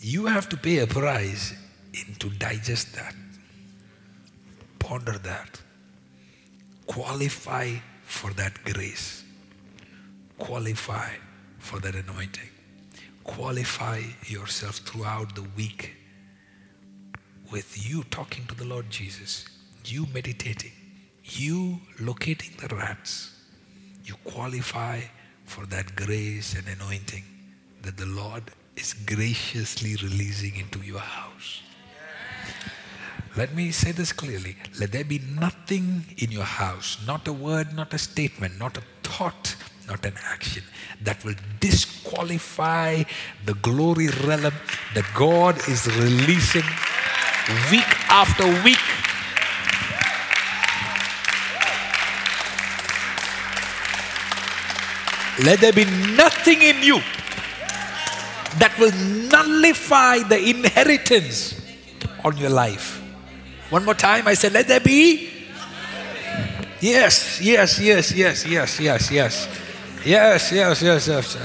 [0.00, 1.54] you have to pay a price
[1.92, 3.14] in to digest that,
[4.78, 5.60] ponder that,
[6.86, 7.76] qualify
[8.14, 9.24] for that grace.
[10.38, 11.10] Qualify
[11.58, 12.48] for that anointing.
[13.24, 15.94] Qualify yourself throughout the week
[17.50, 19.46] with you talking to the Lord Jesus,
[19.84, 20.72] you meditating,
[21.24, 23.32] you locating the rats.
[24.04, 25.00] You qualify
[25.44, 27.24] for that grace and anointing
[27.82, 28.44] that the Lord
[28.76, 31.63] is graciously releasing into your house.
[33.36, 34.56] Let me say this clearly.
[34.78, 38.82] Let there be nothing in your house, not a word, not a statement, not a
[39.02, 39.56] thought
[39.88, 40.62] not an action,
[41.02, 43.02] that will disqualify
[43.44, 44.54] the glory realm
[44.94, 46.64] that God is releasing
[47.70, 48.78] week after week.
[55.44, 55.84] Let there be
[56.16, 57.00] nothing in you
[58.58, 58.92] that will
[59.28, 61.60] nullify the inheritance
[62.24, 63.03] on your life.
[63.70, 65.30] One more time, I said, let there be.
[66.80, 69.48] Yes, yes, yes, yes, yes, yes, yes.
[70.04, 71.36] Yes, yes, yes, yes.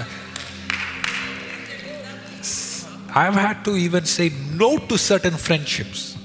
[3.15, 6.17] I've had to even say no to certain friendships.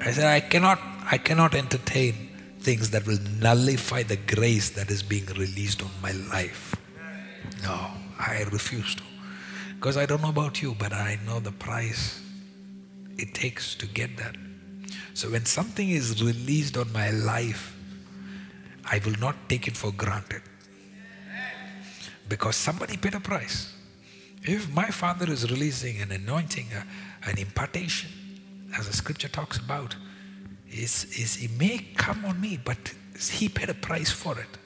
[0.00, 0.80] I said, I cannot,
[1.10, 2.14] I cannot entertain
[2.60, 6.74] things that will nullify the grace that is being released on my life.
[7.62, 9.02] No, I refuse to.
[9.74, 12.20] Because I don't know about you, but I know the price
[13.18, 14.36] it takes to get that.
[15.14, 17.76] So when something is released on my life,
[18.84, 20.42] I will not take it for granted.
[22.28, 23.72] Because somebody paid a price.
[24.42, 26.68] If my father is releasing an anointing,
[27.24, 28.10] an impartation,
[28.76, 29.96] as the scripture talks about,
[30.70, 32.92] is, is it may come on me, but
[33.30, 34.58] he paid a price for it.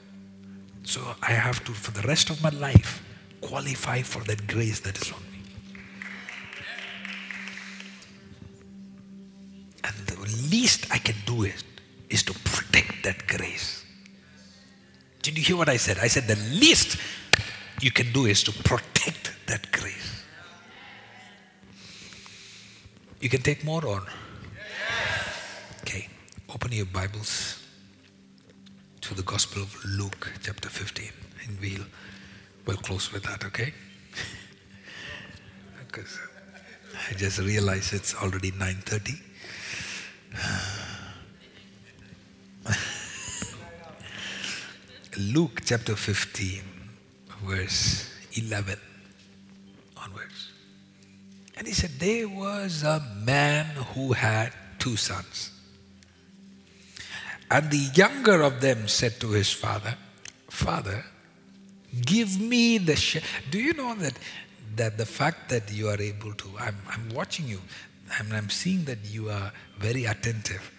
[0.83, 3.03] So I have to, for the rest of my life,
[3.39, 5.30] qualify for that grace that is on me.
[9.83, 10.19] And the
[10.49, 11.63] least I can do is,
[12.09, 13.83] is to protect that grace.
[15.21, 15.97] Did you hear what I said?
[15.99, 16.97] I said the least
[17.79, 20.23] you can do is to protect that grace.
[23.19, 24.05] You can take more on.
[25.81, 26.09] Okay,
[26.53, 27.63] open your Bibles
[29.01, 31.09] to the Gospel of Luke, chapter 15,
[31.45, 31.85] and we'll
[32.65, 33.73] We'll close with that, okay?
[35.87, 36.19] because
[37.09, 39.30] I just realized it's already 9:30.
[45.17, 46.61] Luke chapter 15,
[47.43, 48.79] verse 11
[49.97, 50.51] onwards.
[51.57, 55.51] And he said, There was a man who had two sons.
[57.49, 59.95] And the younger of them said to his father,
[60.49, 61.03] Father,
[61.99, 63.21] Give me the share.
[63.49, 64.13] Do you know that
[64.77, 67.59] that the fact that you are able to, I'm, I'm watching you,
[68.19, 70.71] I'm, I'm seeing that you are very attentive.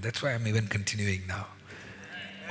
[0.00, 1.46] That's why I'm even continuing now.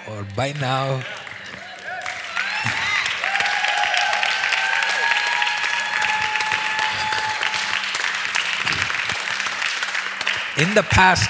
[0.09, 0.95] Or by now,
[10.57, 11.29] in the past,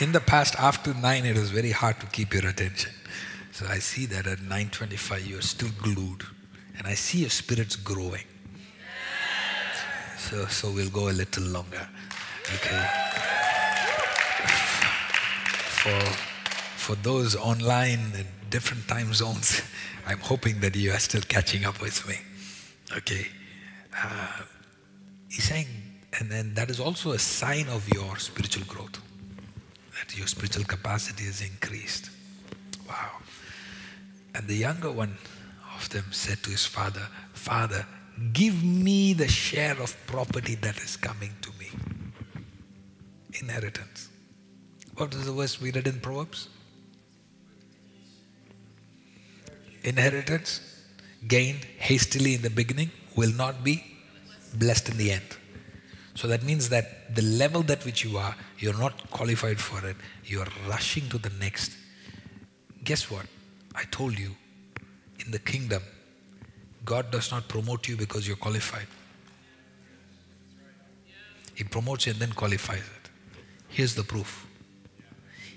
[0.00, 2.92] in the past after nine, it was very hard to keep your attention.
[3.52, 6.24] So I see that at 9:25 you're still glued,
[6.76, 8.24] and I see your spirits growing.
[10.18, 11.88] So so we'll go a little longer.
[12.54, 12.86] Okay.
[15.82, 16.00] For
[16.76, 19.62] for those online in different time zones,
[20.06, 22.16] I'm hoping that you are still catching up with me.
[22.96, 23.26] Okay.
[24.00, 24.42] Uh,
[25.28, 25.66] he's saying,
[26.20, 29.00] and then that is also a sign of your spiritual growth,
[29.98, 32.10] that your spiritual capacity is increased.
[32.88, 33.10] Wow.
[34.34, 35.16] And the younger one
[35.76, 37.84] of them said to his father, Father,
[38.32, 41.55] give me the share of property that is coming to me.
[43.40, 44.08] Inheritance.
[44.96, 46.48] What is the verse we read in Proverbs?
[49.82, 50.60] Inheritance
[51.28, 53.84] gained hastily in the beginning will not be
[54.54, 55.36] blessed in the end.
[56.14, 59.96] So that means that the level that which you are, you're not qualified for it.
[60.24, 61.72] You're rushing to the next.
[62.84, 63.26] Guess what?
[63.74, 64.34] I told you,
[65.24, 65.82] in the kingdom,
[66.84, 68.86] God does not promote you because you're qualified.
[71.54, 72.82] He promotes you and then qualifies.
[73.76, 74.46] Here's the proof.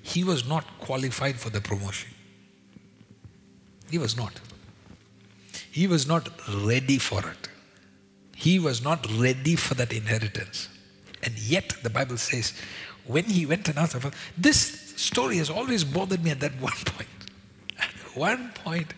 [0.01, 2.09] He was not qualified for the promotion.
[3.89, 4.33] He was not.
[5.71, 6.27] He was not
[6.65, 7.47] ready for it.
[8.35, 10.67] He was not ready for that inheritance.
[11.23, 12.51] And yet, the Bible says,
[13.07, 13.95] when he went and asked,
[14.37, 14.59] this
[14.97, 17.19] story has always bothered me at that one point
[17.79, 18.93] At one point,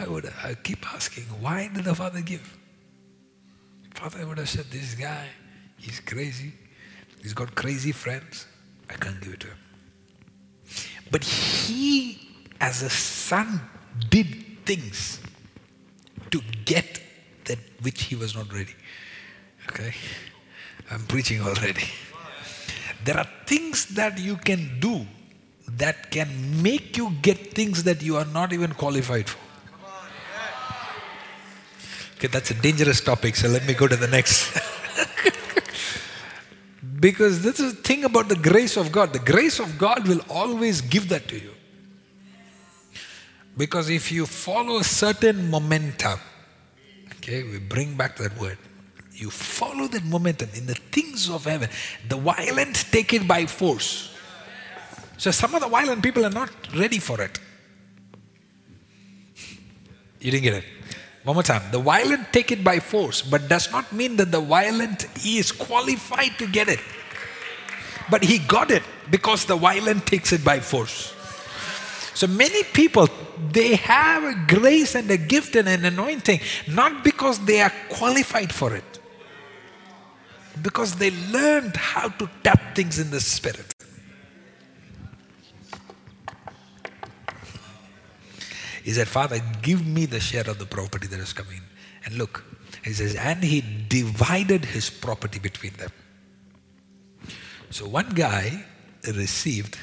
[0.00, 2.56] I would I keep asking, why did the father give?
[3.92, 5.26] Father would have said, this guy,
[5.76, 6.54] he's crazy.
[7.24, 8.46] He's got crazy friends.
[8.90, 9.56] I can't give it to him.
[11.10, 12.20] But he,
[12.60, 13.62] as a son,
[14.10, 14.26] did
[14.66, 15.20] things
[16.30, 17.00] to get
[17.46, 18.74] that which he was not ready.
[19.70, 19.94] Okay?
[20.90, 21.86] I'm preaching already.
[23.04, 25.06] There are things that you can do
[25.78, 26.28] that can
[26.62, 29.38] make you get things that you are not even qualified for.
[32.16, 34.58] Okay, that's a dangerous topic, so let me go to the next.
[37.04, 39.12] because this is the thing about the grace of God.
[39.12, 41.52] The grace of God will always give that to you.
[43.58, 46.18] Because if you follow a certain momentum,
[47.16, 48.56] okay, we bring back that word.
[49.12, 51.68] You follow that momentum in the things of heaven.
[52.08, 54.16] The violent take it by force.
[55.18, 57.38] So some of the violent people are not ready for it.
[60.20, 60.64] You didn't get it.
[61.24, 61.62] One more time.
[61.70, 66.38] The violent take it by force, but does not mean that the violent is qualified
[66.38, 66.80] to get it.
[68.10, 71.14] But he got it because the violent takes it by force.
[72.12, 73.08] So many people,
[73.50, 78.52] they have a grace and a gift and an anointing, not because they are qualified
[78.52, 78.84] for it,
[80.62, 83.73] because they learned how to tap things in the spirit.
[88.84, 91.62] He said, Father, give me the share of the property that is coming.
[92.04, 92.44] And look,
[92.84, 95.90] he says, and he divided his property between them.
[97.70, 98.62] So one guy
[99.06, 99.78] received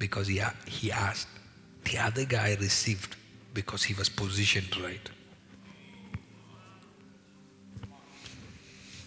[0.00, 1.28] because he, he asked,
[1.84, 3.14] the other guy received
[3.54, 5.10] because he was positioned right.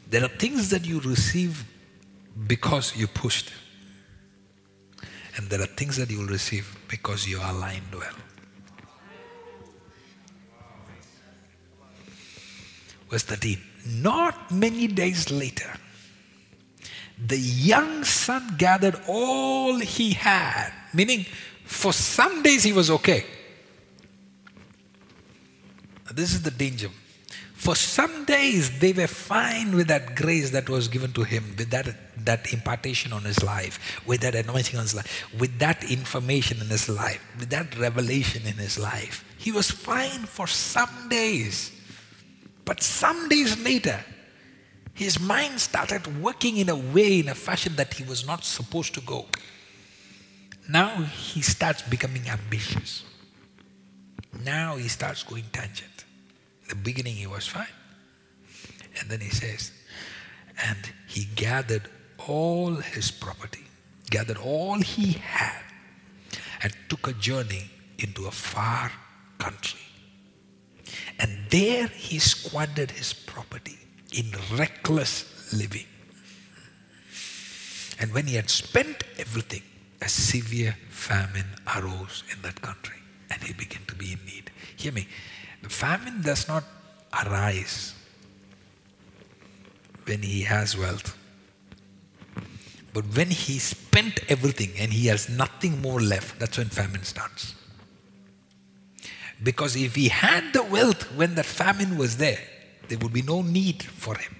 [0.09, 1.65] There are things that you receive
[2.47, 3.51] because you pushed.
[5.35, 8.15] And there are things that you will receive because you aligned well.
[13.09, 13.59] Verse 13.
[14.01, 15.71] Not many days later,
[17.25, 21.25] the young son gathered all he had, meaning
[21.65, 23.25] for some days he was okay.
[26.13, 26.89] This is the danger.
[27.55, 31.69] For some days they were fine with that grace that was given to him, with
[31.71, 31.87] that,
[32.23, 36.67] that impartation on his life, with that anointing on his life, with that information in
[36.67, 39.25] his life, with that revelation in his life.
[39.37, 41.71] He was fine for some days.
[42.67, 44.03] But some days later,
[44.93, 48.93] his mind started working in a way, in a fashion that he was not supposed
[48.95, 49.25] to go.
[50.67, 53.05] Now he starts becoming ambitious.
[54.43, 56.03] Now he starts going tangent.
[56.63, 57.67] In the beginning he was fine.
[58.99, 59.71] And then he says,
[60.67, 61.83] and he gathered
[62.27, 63.63] all his property,
[64.09, 65.63] gathered all he had,
[66.61, 68.91] and took a journey into a far
[69.37, 69.86] country.
[71.19, 73.77] And there he squandered his property
[74.11, 75.85] in reckless living.
[77.99, 79.63] And when he had spent everything,
[80.01, 82.97] a severe famine arose in that country
[83.31, 84.51] and he began to be in need.
[84.75, 85.07] Hear me.
[85.63, 86.63] The famine does not
[87.25, 87.93] arise
[90.05, 91.17] when he has wealth.
[92.93, 97.53] But when he spent everything and he has nothing more left, that's when famine starts.
[99.41, 102.39] Because if he had the wealth when that famine was there,
[102.87, 104.35] there would be no need for him.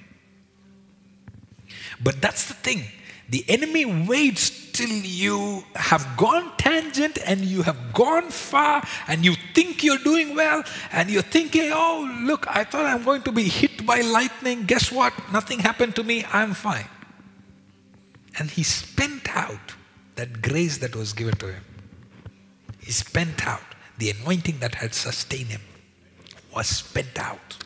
[2.01, 2.83] But that's the thing.
[3.29, 9.35] The enemy waits till you have gone tangent and you have gone far and you
[9.53, 13.43] think you're doing well and you're thinking, oh, look, I thought I'm going to be
[13.43, 14.63] hit by lightning.
[14.63, 15.13] Guess what?
[15.33, 16.25] Nothing happened to me.
[16.31, 16.87] I'm fine.
[18.39, 19.73] And he spent out
[20.15, 21.65] that grace that was given to him.
[22.79, 25.61] He spent out the anointing that had sustained him
[26.55, 27.57] was spent out.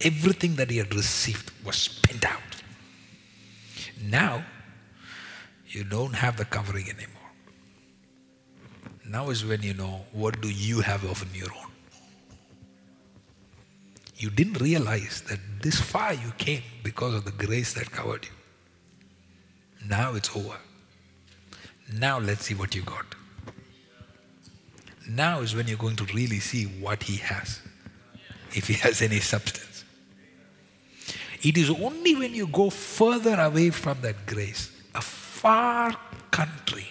[0.00, 2.62] Everything that he had received was spent out.
[4.02, 4.44] Now,
[5.68, 7.30] you don't have the covering anymore.
[9.06, 11.70] Now is when you know what do you have of your own.
[14.16, 18.30] You didn't realize that this far you came because of the grace that covered you.
[19.88, 20.56] Now it's over.
[21.92, 23.14] Now let's see what you got.
[25.14, 27.60] Now is when you're going to really see what he has,
[28.54, 29.84] if he has any substance.
[31.42, 35.94] It is only when you go further away from that grace, a far
[36.30, 36.86] country.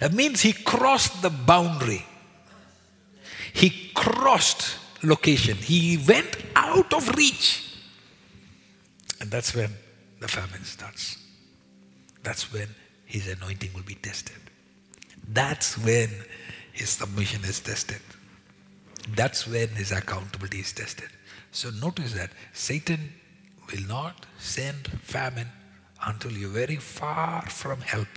[0.00, 2.04] That means he crossed the boundary.
[3.52, 5.56] He crossed location.
[5.56, 7.76] He went out of reach.
[9.20, 9.70] And that's when
[10.18, 11.18] the famine starts.
[12.22, 12.68] That's when
[13.04, 14.41] his anointing will be tested.
[15.28, 16.10] That's when
[16.72, 18.00] his submission is tested.
[19.14, 21.08] That's when his accountability is tested.
[21.50, 23.12] So notice that Satan
[23.70, 25.48] will not send famine
[26.04, 28.08] until you're very far from help.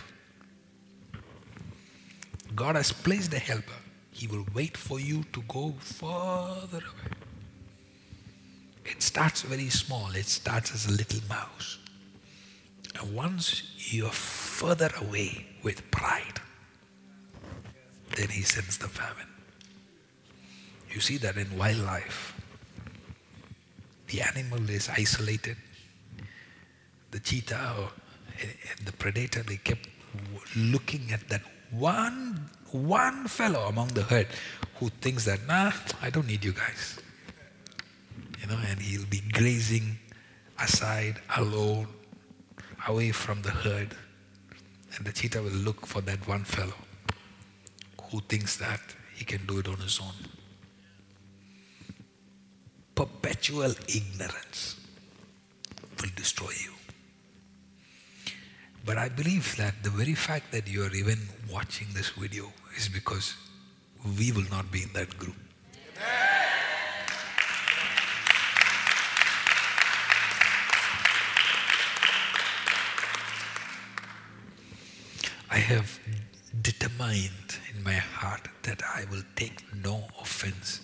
[2.56, 3.74] God has placed a helper.
[4.12, 7.12] He will wait for you to go further away.
[8.86, 10.12] It starts very small.
[10.12, 11.80] It starts as a little mouse.
[12.98, 16.40] And once you're further away with pride,
[18.16, 19.28] then he sends the famine.
[20.90, 22.34] You see that in wildlife.
[24.08, 25.58] The animal is isolated.
[27.12, 27.90] The cheetah or
[28.42, 28.46] eh,
[28.86, 29.90] the predator, they kept
[30.56, 34.28] looking at that one, one fellow among the herd
[34.76, 35.72] who thinks that, nah,
[36.02, 37.00] I don't need you guys.
[38.40, 39.98] You know, and he'll be grazing
[40.62, 41.88] aside, alone,
[42.88, 43.96] away from the herd.
[44.96, 46.85] And the cheetah will look for that one fellow
[48.12, 48.82] who thinks that
[49.16, 50.14] he can do it on his own.
[52.94, 54.80] Perpetual ignorance
[56.02, 56.72] will destroy you.
[58.86, 61.18] But I believe that the very fact that you are even
[61.52, 63.36] watching this video is because
[64.18, 65.36] we will not be in that group.
[75.50, 76.00] I have
[76.62, 80.82] determined in my heart that I will take no offense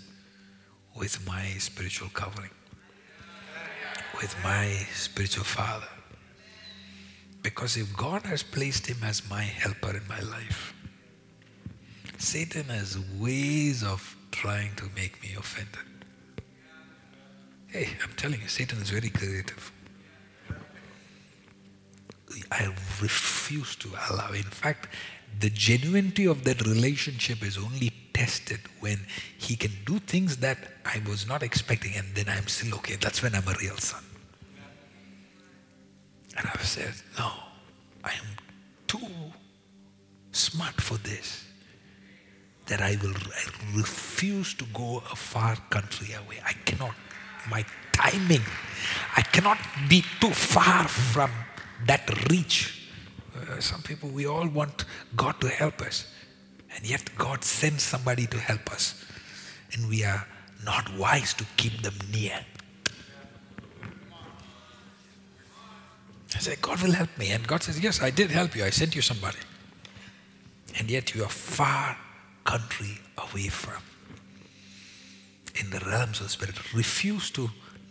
[0.95, 2.51] with my spiritual covering,
[4.19, 5.87] with my spiritual father.
[7.41, 10.73] Because if God has placed him as my helper in my life,
[12.17, 15.79] Satan has ways of trying to make me offended.
[17.67, 19.71] Hey, I'm telling you, Satan is very creative.
[22.51, 22.65] I
[23.01, 24.31] refuse to allow.
[24.31, 24.87] In fact,
[25.39, 28.99] the genuinity of that relationship is only tested when
[29.37, 32.95] he can do things that I was not expecting, and then I'm still okay.
[32.95, 34.03] That's when I'm a real son.
[36.37, 37.31] And I've said, No,
[38.03, 38.27] I am
[38.87, 39.07] too
[40.31, 41.45] smart for this.
[42.67, 46.41] That I will I refuse to go a far country away.
[46.45, 46.95] I cannot.
[47.49, 48.43] My timing,
[49.17, 49.57] I cannot
[49.89, 51.31] be too far from
[51.87, 52.80] that reach.
[53.51, 56.07] Uh, some people, we all want God to help us.
[56.75, 59.05] And yet God sends somebody to help us.
[59.73, 60.25] And we are
[60.63, 62.39] not wise to keep them near.
[66.33, 67.31] I say, God will help me.
[67.31, 68.63] And God says, Yes, I did help you.
[68.63, 69.39] I sent you somebody.
[70.79, 71.97] And yet you are far
[72.45, 73.81] country away from.
[75.55, 76.73] In the realms of spirit.
[76.73, 77.49] Refuse to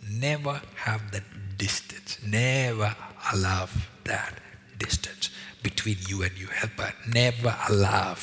[0.09, 1.23] never have that
[1.57, 2.17] distance.
[2.25, 2.95] Never
[3.31, 3.69] allow
[4.05, 4.39] that
[4.79, 5.29] distance
[5.63, 6.93] between you and your helper.
[7.07, 8.15] Never allow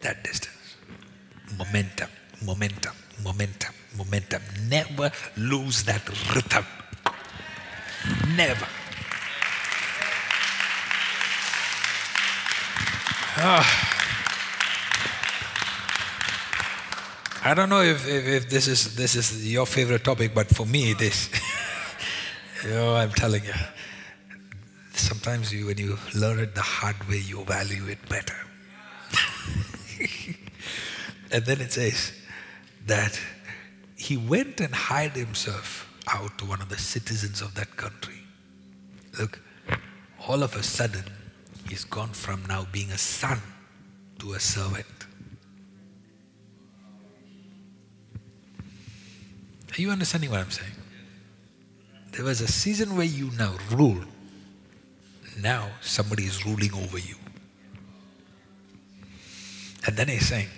[0.00, 0.76] that distance.
[1.56, 2.08] Momentum,
[2.44, 4.42] momentum, momentum, momentum.
[4.68, 6.64] Never lose that rhythm.
[8.36, 8.66] Never.
[13.36, 13.88] Ah.
[17.44, 20.64] I don't know if, if, if, this is this is your favorite topic, but for
[20.64, 21.28] me it is.
[22.64, 23.52] know, I'm telling you.
[24.94, 28.36] Sometimes you, when you learn it the hard way, you value it better.
[31.32, 32.12] and then it says
[32.86, 33.18] that
[33.96, 38.20] he went and hired himself out to one of the citizens of that country.
[39.18, 39.40] Look,
[40.26, 41.04] all of a sudden,
[41.68, 43.40] he's gone from now being a son
[44.18, 44.86] to a servant.
[49.76, 50.72] Are you understanding what I'm saying?
[52.12, 54.04] There was a season where you now rule.
[55.40, 57.16] Now somebody is ruling over you.
[59.86, 60.48] And then he's saying,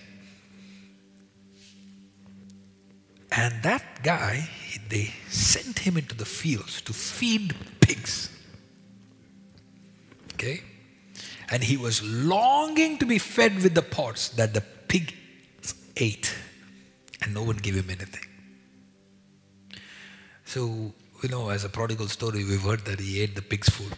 [3.33, 4.49] and that guy,
[4.89, 8.31] they sent him into the fields to feed pigs.
[10.35, 10.63] Okay?
[11.51, 15.15] And he was longing to be fed with the pots that the pig
[15.97, 16.35] ate,
[17.23, 18.27] and no one gave him anything.
[20.45, 20.93] So,
[21.23, 23.97] you know, as a prodigal story, we've heard that he ate the pig's food.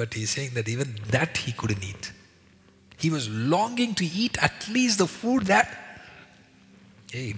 [0.00, 2.12] But he's saying that even that he couldn't eat.
[2.96, 5.76] He was longing to eat at least the food that.
[7.12, 7.34] You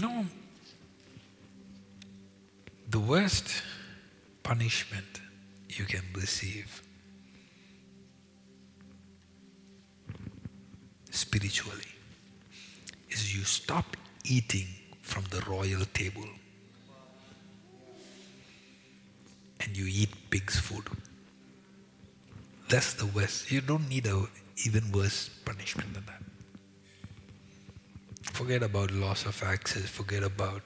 [0.00, 0.24] know,
[2.88, 3.62] the worst
[4.42, 5.20] punishment
[5.68, 6.82] you can receive
[11.10, 11.92] spiritually
[13.10, 14.68] is you stop eating
[15.14, 16.28] from the royal table
[19.60, 20.82] and you eat pig's food.
[22.68, 23.52] That's the worst.
[23.52, 24.26] You don't need a
[24.66, 26.22] even worse punishment than that.
[28.32, 29.86] Forget about loss of access.
[30.00, 30.62] Forget about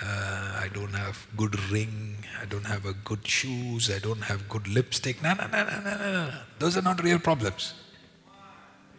[0.00, 2.16] uh, I don't have good ring.
[2.40, 3.90] I don't have a good shoes.
[3.90, 5.22] I don't have good lipstick.
[5.22, 6.30] No, no, no, no, no, no.
[6.58, 7.74] Those are not real problems.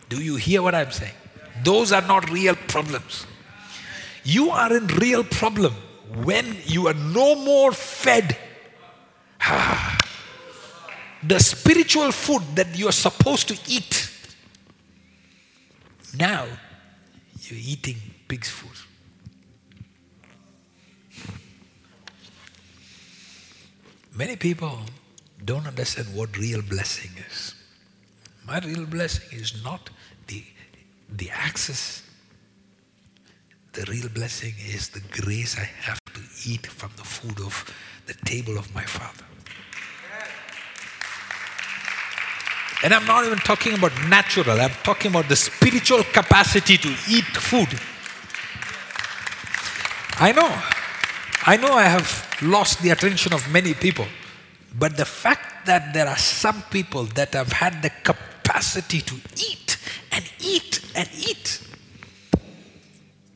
[0.09, 1.19] Do you hear what I'm saying?
[1.63, 3.25] Those are not real problems.
[4.23, 5.73] You are in real problem
[6.23, 8.37] when you are no more fed
[11.23, 14.09] the spiritual food that you are supposed to eat.
[16.17, 16.45] Now
[17.41, 17.97] you're eating
[18.27, 18.71] pig's food.
[24.15, 24.79] Many people
[25.43, 27.55] don't understand what real blessing is.
[28.45, 29.89] My real blessing is not
[30.27, 30.43] the,
[31.09, 32.02] the access.
[33.73, 37.65] The real blessing is the grace I have to eat from the food of
[38.05, 39.25] the table of my Father.
[42.83, 47.23] And I'm not even talking about natural, I'm talking about the spiritual capacity to eat
[47.23, 47.69] food.
[50.19, 50.51] I know,
[51.47, 54.05] I know I have lost the attention of many people,
[54.77, 59.77] but the fact that there are some people that have had the capacity to eat
[60.11, 61.72] and eat and eat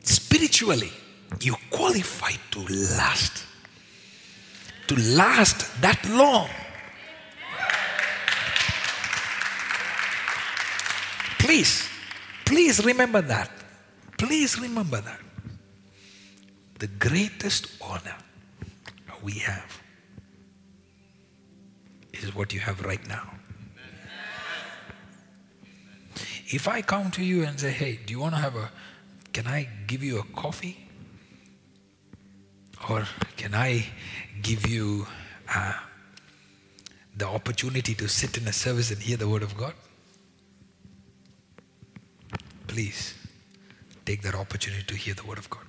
[0.08, 0.92] spiritually,
[1.40, 2.60] you qualify to
[2.96, 3.44] last.
[4.88, 6.48] To last that long.
[11.38, 11.88] Please,
[12.44, 13.50] please remember that.
[14.16, 15.20] Please remember that.
[16.78, 18.16] The greatest honor
[19.22, 19.80] we have
[22.12, 23.30] is what you have right now.
[26.50, 28.70] If I come to you and say, hey, do you want to have a,
[29.32, 30.88] can I give you a coffee?
[32.88, 33.06] Or
[33.36, 33.86] can I
[34.42, 35.06] give you
[35.52, 35.74] uh,
[37.16, 39.74] the opportunity to sit in a service and hear the word of God?
[42.66, 43.14] Please
[44.04, 45.64] take that opportunity to hear the word of God.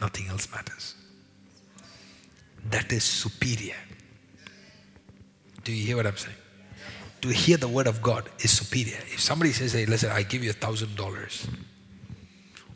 [0.00, 0.94] Nothing else matters.
[2.70, 3.76] That is superior.
[5.64, 6.36] Do you hear what I'm saying?
[7.22, 8.98] To hear the word of God is superior.
[9.12, 11.48] If somebody says, hey, listen, I give you a thousand dollars,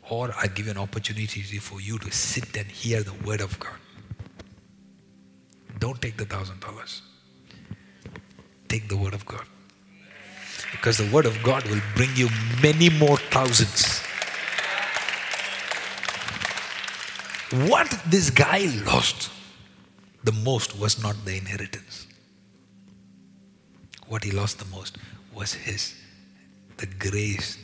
[0.09, 3.57] or I give you an opportunity for you to sit and hear the word of
[3.59, 3.77] God,
[5.79, 7.01] don't take the thousand dollars.
[8.67, 9.45] Take the word of God.
[10.71, 12.27] Because the word of God will bring you
[12.61, 13.99] many more thousands.
[17.69, 19.29] What this guy lost
[20.23, 22.07] the most was not the inheritance.
[24.07, 24.97] What he lost the most
[25.33, 25.95] was his
[26.77, 27.57] the grace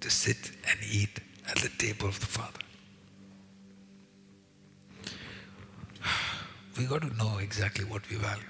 [0.00, 2.60] to sit and eat at the table of the Father.
[6.78, 8.42] We got to know exactly what we value.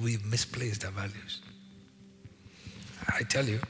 [0.00, 1.40] We've misplaced our values.
[3.08, 3.60] I tell you,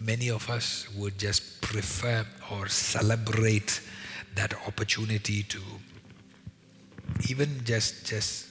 [0.00, 3.80] many of us would just prefer or celebrate
[4.34, 5.60] that opportunity to
[7.28, 8.49] even just just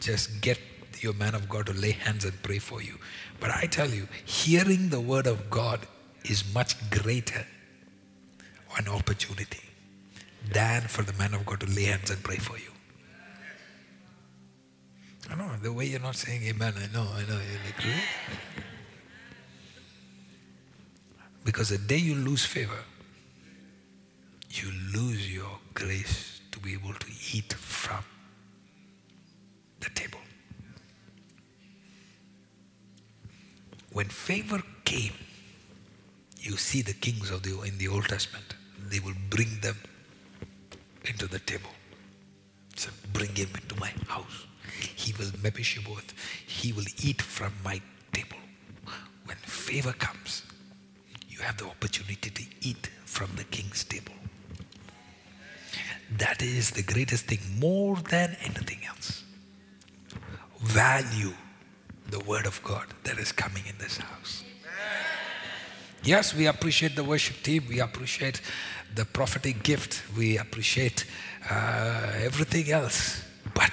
[0.00, 0.58] just get
[1.00, 2.98] your man of God to lay hands and pray for you.
[3.38, 5.80] But I tell you, hearing the word of God
[6.24, 7.46] is much greater
[8.76, 9.62] an opportunity
[10.52, 12.70] than for the man of God to lay hands and pray for you.
[15.30, 17.38] I know the way you're not saying amen, I know, I know.
[17.38, 18.02] You're like?
[21.44, 22.84] Because the day you lose favor,
[24.50, 28.04] you lose your grace to be able to eat from
[29.80, 30.18] the table.
[33.92, 35.14] When favor came,
[36.38, 38.54] you see the kings of the in the Old Testament,
[38.88, 39.76] they will bring them
[41.04, 41.70] into the table.
[42.76, 44.46] So bring him into my house.
[44.96, 46.14] He will Mephibosheth.
[46.46, 47.80] He will eat from my
[48.12, 48.38] table.
[49.24, 50.42] When favor comes,
[51.28, 54.14] you have the opportunity to eat from the king's table.
[56.16, 59.19] That is the greatest thing, more than anything else.
[60.60, 61.32] Value
[62.10, 64.44] the word of God that is coming in this house.
[66.02, 67.64] Yes, we appreciate the worship team.
[67.68, 68.40] We appreciate
[68.94, 70.02] the prophetic gift.
[70.16, 71.04] We appreciate
[71.50, 73.22] uh, everything else.
[73.54, 73.70] But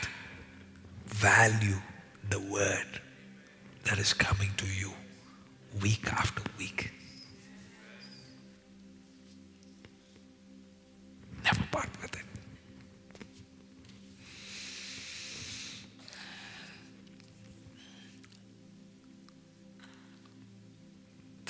[1.05, 1.77] value
[2.29, 3.01] the word
[3.85, 4.91] that is coming to you
[5.81, 6.91] week after week.
[11.43, 12.26] Never part with it.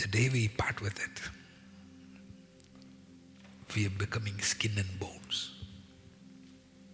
[0.10, 1.22] The day we part with it,
[3.76, 5.52] we are becoming skin and bones.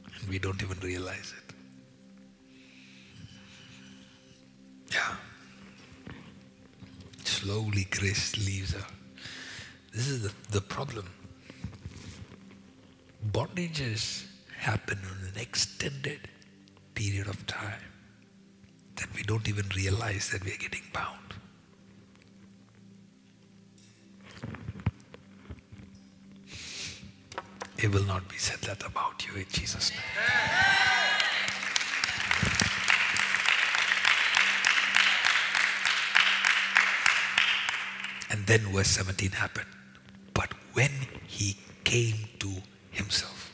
[0.06, 1.56] And we don't even realize it.
[4.92, 5.16] Yeah.
[7.24, 8.86] Slowly grace leaves her.
[9.94, 11.08] This is the, the problem.
[13.32, 14.26] Bondages
[14.58, 16.30] happen in an extended
[16.96, 17.82] period of time
[18.96, 21.34] that we don't even realize that we are getting bound.
[27.84, 30.00] It will not be said that about you in Jesus' name.
[38.32, 39.68] And then verse 17 happened.
[40.34, 40.92] But when
[41.28, 42.50] he came to
[42.92, 43.54] himself,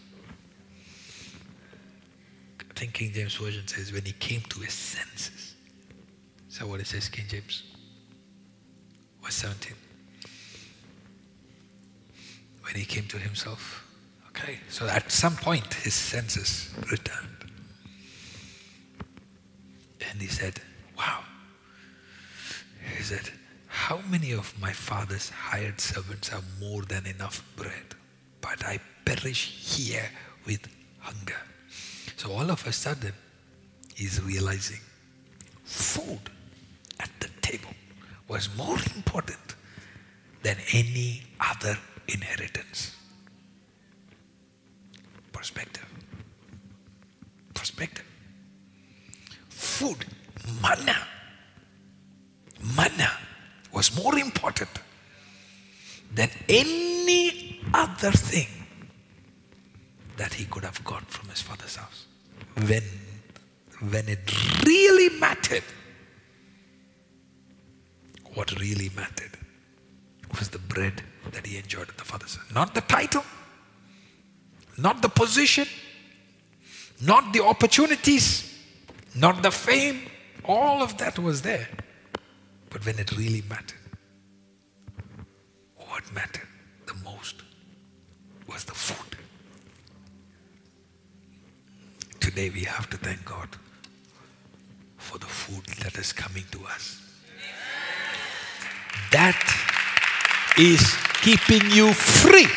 [2.75, 5.55] The King James Version says, when he came to his senses.
[6.49, 7.63] So what it says, King James?
[9.23, 9.73] Verse 17.
[12.61, 13.88] When he came to himself.
[14.41, 17.51] Okay, so at some point his senses returned.
[20.09, 20.61] And he said,
[20.97, 21.19] Wow.
[22.97, 23.29] He said,
[23.67, 27.95] How many of my father's hired servants have more than enough bread?
[28.41, 30.09] But I perish here
[30.45, 30.67] with
[30.99, 31.41] hunger.
[32.15, 33.13] So all of a sudden,
[33.95, 34.79] he's realizing
[35.63, 36.19] food
[36.99, 37.73] at the table
[38.27, 39.55] was more important
[40.43, 42.95] than any other inheritance.
[45.39, 45.85] Perspective.
[47.53, 48.05] Perspective.
[49.47, 50.05] Food,
[50.61, 50.97] manna.
[52.75, 53.09] Manna
[53.71, 54.69] was more important
[56.13, 58.47] than any other thing
[60.17, 62.05] that he could have got from his father's house.
[62.67, 62.83] When,
[63.89, 65.63] when it really mattered,
[68.33, 69.37] what really mattered
[70.37, 71.01] was the bread
[71.31, 72.53] that he enjoyed at the father's house.
[72.53, 73.23] Not the title,
[74.81, 75.67] not the position,
[77.01, 78.57] not the opportunities,
[79.15, 80.01] not the fame.
[80.45, 81.67] All of that was there.
[82.69, 83.77] But when it really mattered,
[85.75, 86.47] what mattered
[86.85, 87.41] the most
[88.47, 89.17] was the food.
[92.19, 93.49] Today we have to thank God
[94.97, 97.01] for the food that is coming to us.
[99.11, 99.41] That
[100.57, 102.47] is keeping you free.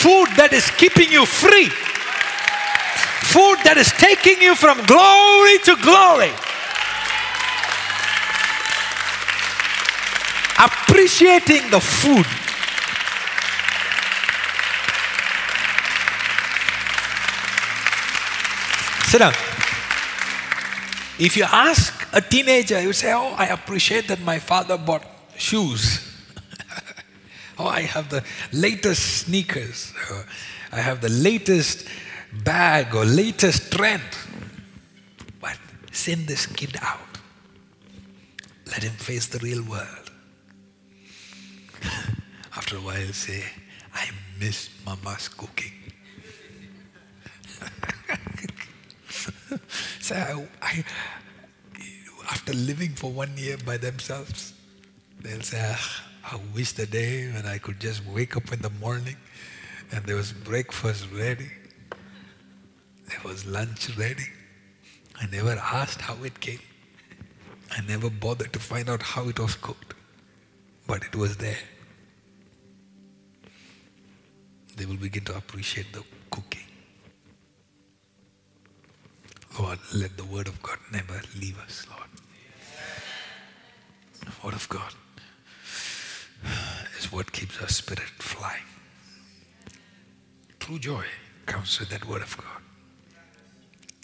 [0.00, 1.68] Food that is keeping you free.
[3.28, 6.32] Food that is taking you from glory to glory.
[10.56, 12.24] Appreciating the food.
[19.12, 19.34] Sit down.
[21.18, 25.04] If you ask a teenager, you say, Oh, I appreciate that my father bought
[25.36, 26.09] shoes.
[27.60, 29.92] Oh, I have the latest sneakers.
[30.72, 31.86] I have the latest
[32.44, 34.02] bag or latest trend.
[35.40, 35.58] But
[35.92, 36.98] send this kid out.
[38.66, 40.10] Let him face the real world.
[42.56, 43.44] After a while, say,
[43.94, 44.08] I
[44.38, 45.72] miss mama's cooking.
[50.00, 50.84] so I, I,
[52.30, 54.54] after living for one year by themselves,
[55.20, 58.70] they'll say, ah, I wish the day when I could just wake up in the
[58.70, 59.16] morning
[59.90, 61.50] and there was breakfast ready,
[63.08, 64.28] there was lunch ready.
[65.20, 66.60] I never asked how it came.
[67.72, 69.94] I never bothered to find out how it was cooked,
[70.86, 71.64] but it was there.
[74.76, 76.68] They will begin to appreciate the cooking.
[79.58, 82.08] Lord, let the word of God never leave us, Lord.
[84.44, 84.94] Word of God
[86.98, 88.62] is what keeps our spirit flying.
[90.58, 91.04] True joy
[91.46, 92.62] comes with that word of God.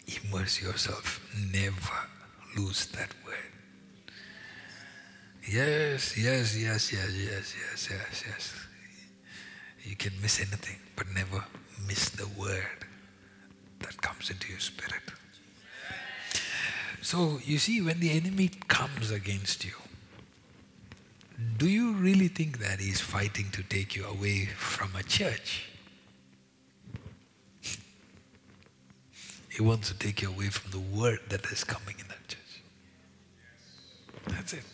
[0.07, 1.21] Immerse yourself.
[1.53, 1.99] Never
[2.57, 3.37] lose that word.
[5.49, 8.55] Yes, yes, yes, yes, yes, yes, yes, yes.
[9.85, 11.45] You can miss anything, but never
[11.87, 12.85] miss the word
[13.81, 15.03] that comes into your spirit.
[17.03, 19.75] So, you see, when the enemy comes against you,
[21.59, 25.67] do you really think that he's fighting to take you away from a church?
[29.51, 32.63] He wants to take you away from the word that is coming in that church.
[34.29, 34.65] That's it.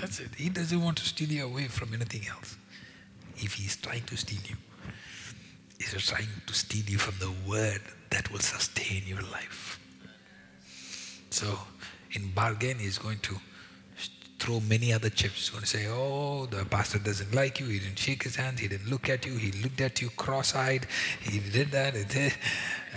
[0.00, 0.34] That's it.
[0.36, 2.56] He doesn't want to steal you away from anything else.
[3.36, 4.56] If he's trying to steal you,
[5.78, 7.80] he's trying to steal you from the word
[8.10, 9.78] that will sustain your life.
[11.30, 11.58] So,
[12.12, 13.36] in bargain, he's going to
[14.38, 15.34] throw many other chips.
[15.34, 17.66] He's going to say, Oh, the pastor doesn't like you.
[17.66, 18.60] He didn't shake his hands.
[18.60, 19.36] He didn't look at you.
[19.36, 20.86] He looked at you cross eyed.
[21.22, 21.94] He did that.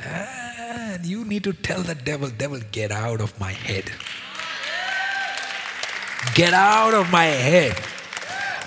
[0.03, 3.91] And you need to tell the devil, Devil, get out of my head.
[6.35, 7.77] Get out of my head.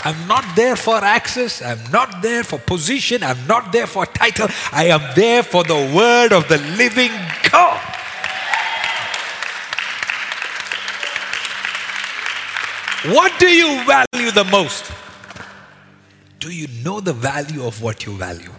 [0.04, 1.62] I'm not there for access.
[1.62, 3.22] I'm not there for position.
[3.22, 4.48] I'm not there for title.
[4.72, 7.12] I am there for the word of the living
[7.50, 7.80] God.
[13.04, 14.92] What do you value the most?
[16.38, 18.52] Do you know the value of what you value?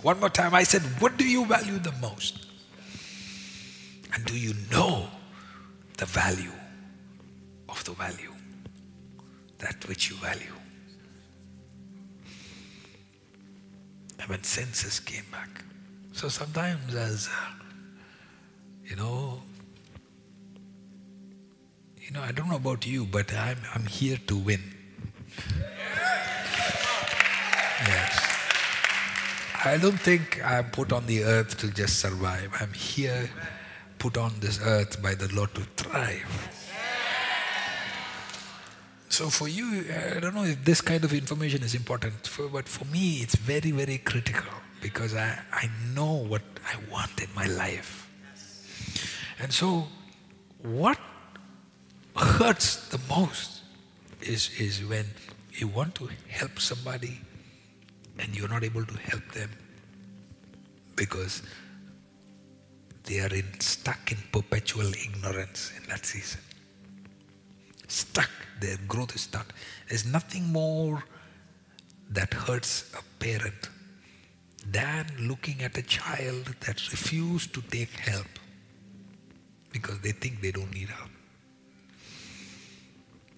[0.00, 2.46] One more time, I said, What do you value the most?
[4.14, 5.08] And do you know
[5.98, 6.52] the value
[7.68, 8.32] of the value?
[9.58, 10.54] That which you value.
[14.18, 15.64] And when senses came back.
[16.12, 17.64] So sometimes, as uh,
[18.84, 19.42] you know,
[22.08, 24.62] you know, I don't know about you, but I'm, I'm here to win.
[27.86, 28.24] Yes.
[29.62, 32.50] I don't think I'm put on the earth to just survive.
[32.60, 33.28] I'm here,
[33.98, 36.48] put on this earth by the Lord to thrive.
[39.10, 39.84] So for you,
[40.16, 43.34] I don't know if this kind of information is important, for, but for me, it's
[43.34, 44.48] very, very critical
[44.80, 48.08] because I, I know what I want in my life.
[49.40, 49.88] And so,
[50.62, 50.98] what
[52.18, 53.62] hurts the most
[54.20, 55.06] is, is when
[55.52, 57.20] you want to help somebody
[58.18, 59.50] and you're not able to help them
[60.96, 61.42] because
[63.04, 66.40] they are in, stuck in perpetual ignorance in that season.
[67.86, 68.30] Stuck,
[68.60, 69.54] their growth is stuck.
[69.88, 71.02] There's nothing more
[72.10, 73.70] that hurts a parent
[74.66, 78.26] than looking at a child that refused to take help
[79.72, 81.10] because they think they don't need help.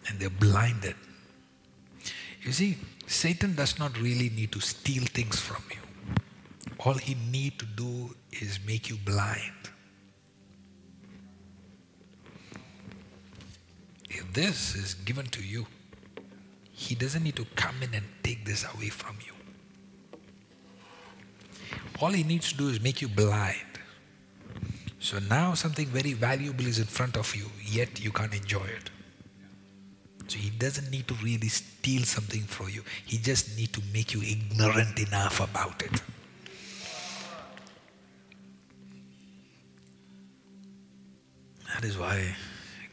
[0.09, 0.97] And they're blinded.
[2.43, 5.77] You see, Satan does not really need to steal things from you.
[6.79, 9.53] All he need to do is make you blind.
[14.09, 15.67] If this is given to you,
[16.73, 19.33] he doesn't need to come in and take this away from you.
[22.01, 23.57] All he needs to do is make you blind.
[24.99, 28.91] So now something very valuable is in front of you, yet you can't enjoy it.
[30.31, 32.85] So he doesn't need to really steal something from you.
[33.05, 36.01] He just need to make you ignorant enough about it.
[41.75, 42.37] That is why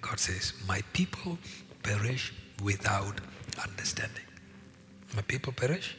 [0.01, 1.38] God says, My people
[1.84, 2.34] perish
[2.64, 3.22] without
[3.64, 4.26] understanding.
[5.15, 5.95] My people perish.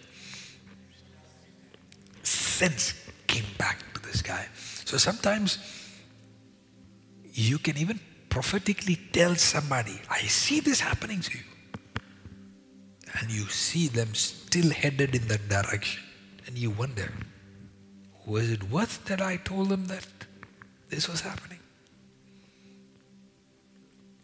[2.25, 2.95] Sense
[3.29, 4.49] came back to this guy.
[4.85, 5.59] So sometimes
[7.33, 11.45] you can even prophetically tell somebody, I see this happening to you.
[13.21, 16.03] And you see them still headed in that direction.
[16.47, 17.13] And you wonder,
[18.27, 20.07] was it worth that I told them that
[20.89, 21.59] this was happening?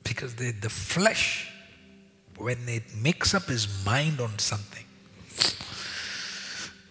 [0.02, 1.50] Because the, the flesh,
[2.36, 4.84] when it makes up his mind on something,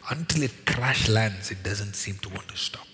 [0.09, 2.85] until it crash lands, it doesn't seem to want to stop.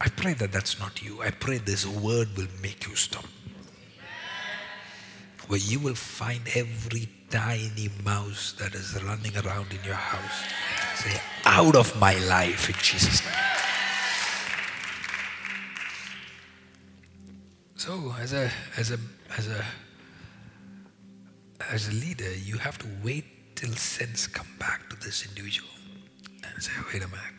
[0.00, 1.22] I pray that that's not you.
[1.22, 3.24] I pray this word will make you stop.
[5.48, 10.44] Where you will find every tiny mouse that is running around in your house.
[10.96, 13.34] Say, out of my life in Jesus' name.
[17.76, 18.98] So as a as a
[19.36, 19.64] as a
[21.70, 23.24] as a leader, you have to wait
[23.56, 25.70] till sense come back to this individual
[26.44, 27.37] and say, wait a minute,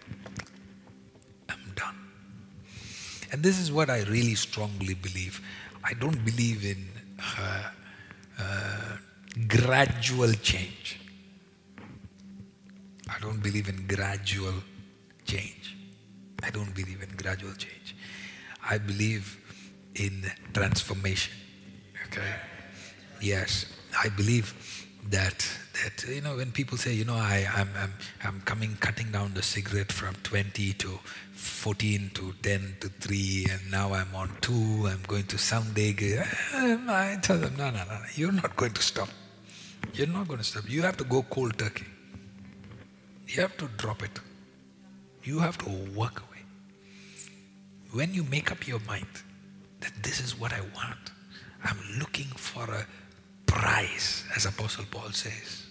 [3.31, 5.41] And this is what I really strongly believe.
[5.83, 6.87] I don't believe in
[7.37, 7.69] uh,
[8.39, 8.97] uh,
[9.47, 10.99] gradual change.
[13.07, 14.53] I don't believe in gradual
[15.25, 15.75] change.
[16.43, 17.95] I don't believe in gradual change.
[18.67, 19.37] I believe
[19.95, 21.33] in transformation.
[22.07, 22.33] Okay?
[23.21, 23.65] Yes,
[23.97, 24.53] I believe
[25.07, 25.47] that
[25.81, 27.93] that you know when people say you know I I'm I'm,
[28.23, 30.99] I'm coming cutting down the cigarette from 20 to
[31.33, 36.19] 14 to 10 to 3 and now I'm on 2 I'm going to someday
[36.53, 39.09] um, I tell them no no no no you're not going to stop.
[39.93, 40.69] You're not going to stop.
[40.69, 41.85] You have to go cold turkey.
[43.27, 44.19] You have to drop it.
[45.23, 46.43] You have to walk away.
[47.93, 49.07] When you make up your mind
[49.79, 51.11] that this is what I want
[51.63, 52.85] I'm looking for a
[53.51, 55.65] prize as apostle paul says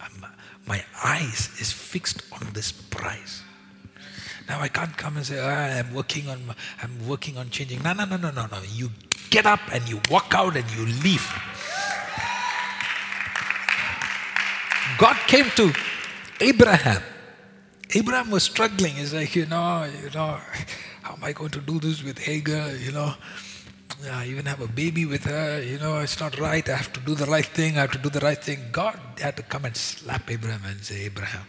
[0.00, 0.26] I'm,
[0.66, 3.42] my eyes is fixed on this prize
[4.48, 6.40] now I can't come and say, oh, I'm working on,
[6.82, 7.82] I'm working on changing.
[7.82, 8.58] No, no, no, no, no, no.
[8.72, 8.90] You
[9.30, 11.26] get up and you walk out and you leave.
[14.98, 15.72] God came to
[16.40, 17.02] Abraham.
[17.94, 18.94] Abraham was struggling.
[18.94, 20.38] He's like, you know, you know,
[21.02, 22.70] how am I going to do this with Hagar?
[22.76, 23.14] You know,
[24.04, 25.62] I even have a baby with her.
[25.62, 26.68] You know, it's not right.
[26.68, 27.76] I have to do the right thing.
[27.76, 28.60] I have to do the right thing.
[28.72, 31.46] God had to come and slap Abraham and say, Abraham,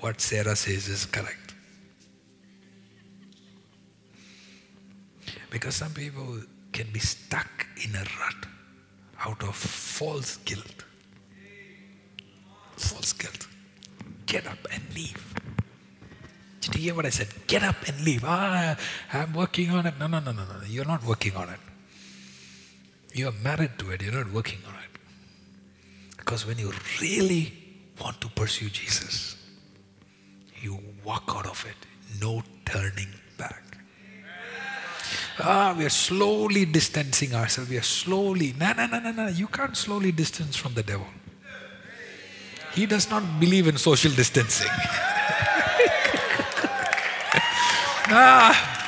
[0.00, 1.54] what Sarah says is correct.
[5.50, 6.40] Because some people
[6.72, 8.46] can be stuck in a rut
[9.24, 10.84] out of false guilt.
[12.76, 13.46] False guilt.
[14.26, 15.34] Get up and leave.
[16.66, 17.28] Did you hear what I said?
[17.46, 18.22] Get up and leave.
[18.24, 18.76] Ah,
[19.12, 19.94] I'm working on it.
[19.98, 20.66] No, no, no, no, no.
[20.66, 21.60] You're not working on it.
[23.12, 24.02] You're married to it.
[24.02, 25.00] You're not working on it.
[26.16, 27.52] Because when you really
[28.00, 29.36] want to pursue Jesus,
[30.60, 31.76] you walk out of it.
[32.20, 33.08] No turning
[33.38, 33.62] back.
[35.38, 37.70] Ah, we are slowly distancing ourselves.
[37.70, 38.54] We are slowly.
[38.58, 39.28] No, no, no, no, no.
[39.28, 41.06] You can't slowly distance from the devil.
[42.74, 44.70] He does not believe in social distancing.
[48.08, 48.84] ah.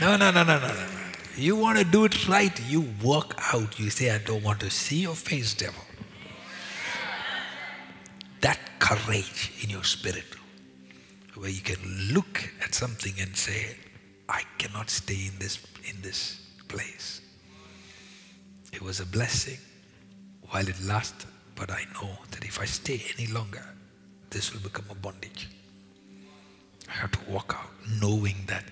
[0.00, 0.86] No, no, no, no, no, no.
[1.36, 3.78] You want to do it right, you work out.
[3.78, 5.82] You say, I don't want to see your face, devil.
[8.40, 10.24] That courage in your spirit,
[11.36, 11.78] where you can
[12.12, 13.76] look at something and say,
[14.28, 17.20] I cannot stay in this in this place.
[18.72, 19.58] It was a blessing
[20.50, 23.64] while it lasted, but I know that if I stay any longer,
[24.30, 25.48] this will become a bondage.
[26.88, 27.70] I have to walk out
[28.00, 28.64] knowing that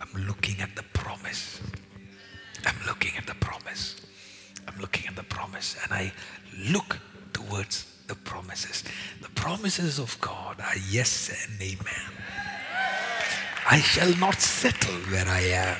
[0.00, 1.60] I'm looking at the promise.
[2.64, 3.96] I'm looking at the promise.
[4.66, 5.76] I'm looking at the promise.
[5.82, 6.12] And I
[6.70, 6.98] look
[7.32, 8.84] towards the promises.
[9.20, 12.12] The promises of God are yes and amen.
[13.70, 15.76] I shall not settle where I am.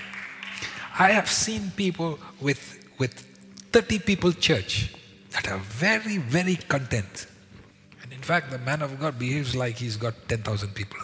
[0.98, 3.14] I have seen people with, with
[3.72, 4.94] 30 people church
[5.30, 7.26] that are very, very content.
[8.02, 10.98] And in fact, the man of God behaves like he's got 10,000 people.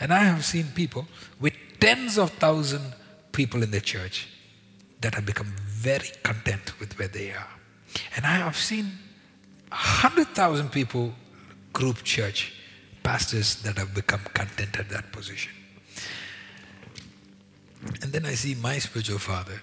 [0.00, 1.06] And I have seen people
[1.38, 2.94] with tens of thousand
[3.32, 4.28] people in the church
[5.00, 7.48] that have become very content with where they are.
[8.16, 8.86] And I have seen
[9.68, 11.12] 100,000 people,
[11.72, 12.52] group church,
[13.02, 15.52] pastors that have become content at that position.
[18.02, 19.62] And then I see my spiritual father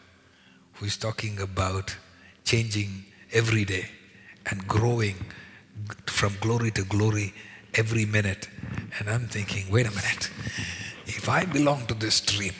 [0.73, 1.95] who is talking about
[2.43, 3.89] changing every day
[4.45, 5.15] and growing
[6.05, 7.33] from glory to glory
[7.75, 8.49] every minute.
[8.99, 10.31] And I'm thinking, wait a minute,
[11.05, 12.53] if I belong to this stream,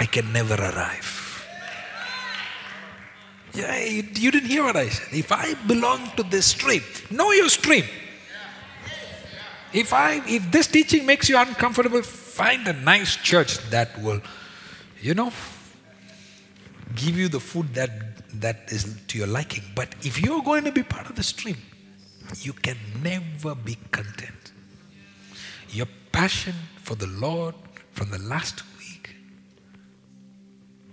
[0.00, 1.20] I can never arrive.
[3.54, 5.14] Yeah, you, you didn't hear what I said.
[5.16, 7.84] If I belong to this stream, know your stream.
[9.72, 14.20] If I if this teaching makes you uncomfortable, find a nice church that will,
[15.00, 15.32] you know,
[16.94, 17.90] give you the food that
[18.40, 19.62] that is to your liking.
[19.74, 21.56] But if you're going to be part of the stream,
[22.40, 24.43] you can never be content.
[25.70, 27.54] Your passion for the Lord
[27.92, 29.16] from the last week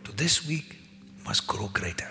[0.03, 0.77] to this week
[1.25, 2.09] must grow greater.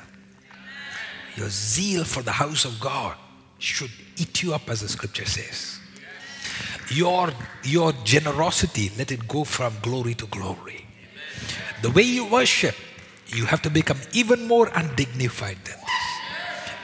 [1.37, 3.17] Your zeal for the house of God
[3.59, 5.79] should eat you up, as the scripture says.
[6.91, 7.31] Your,
[7.63, 10.87] your generosity, let it go from glory to glory.
[11.83, 12.75] The way you worship,
[13.29, 15.80] you have to become even more undignified than.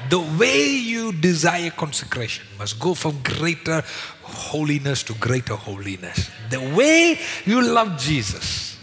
[0.08, 3.82] The way you desire consecration must go from greater
[4.22, 6.30] holiness to greater holiness.
[6.50, 8.78] The way you love Jesus.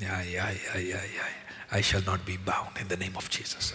[0.00, 1.28] Yeah, yeah, yeah, yeah, yeah.
[1.70, 3.74] I shall not be bound in the name of Jesus.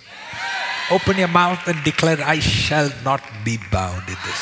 [0.91, 4.41] Open your mouth and declare, I shall not be bound in this.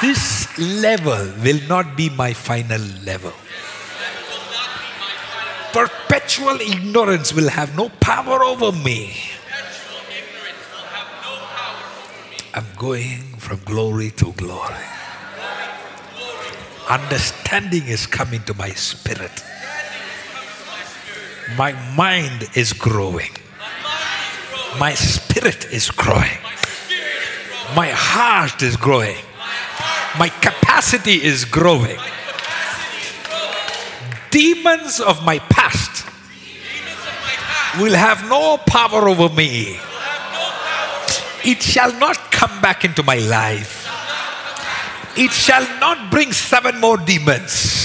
[0.00, 3.32] This level will not be my final level.
[6.24, 9.14] Perpetual ignorance will have no power over me.
[12.54, 14.86] I'm going from glory to glory.
[16.88, 19.44] Understanding is coming to my spirit.
[21.58, 23.32] My mind is growing.
[24.80, 26.38] My spirit is growing.
[27.76, 29.18] My heart is growing.
[30.18, 31.98] My capacity is growing.
[34.30, 36.03] Demons of my past
[37.78, 39.78] will have no power over me.
[41.44, 43.86] It shall not come back into my life.
[45.16, 47.84] It shall not bring seven more demons.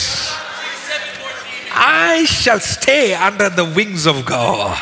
[1.71, 4.77] I shall stay under the wings of God.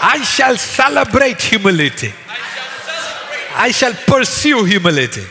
[0.00, 2.12] I shall celebrate humility.
[3.56, 5.24] I shall pursue humility.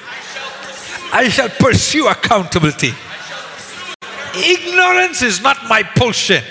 [1.12, 2.94] I shall pursue accountability.
[4.36, 6.44] Ignorance is not my portion.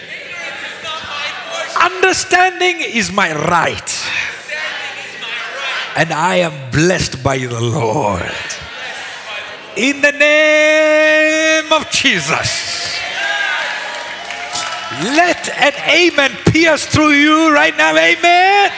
[1.80, 4.08] Understanding is my right.
[5.96, 8.32] And I am blessed by the Lord.
[9.76, 13.00] In the name of Jesus.
[15.00, 17.96] Let an amen pierce through you right now.
[17.96, 18.70] Amen.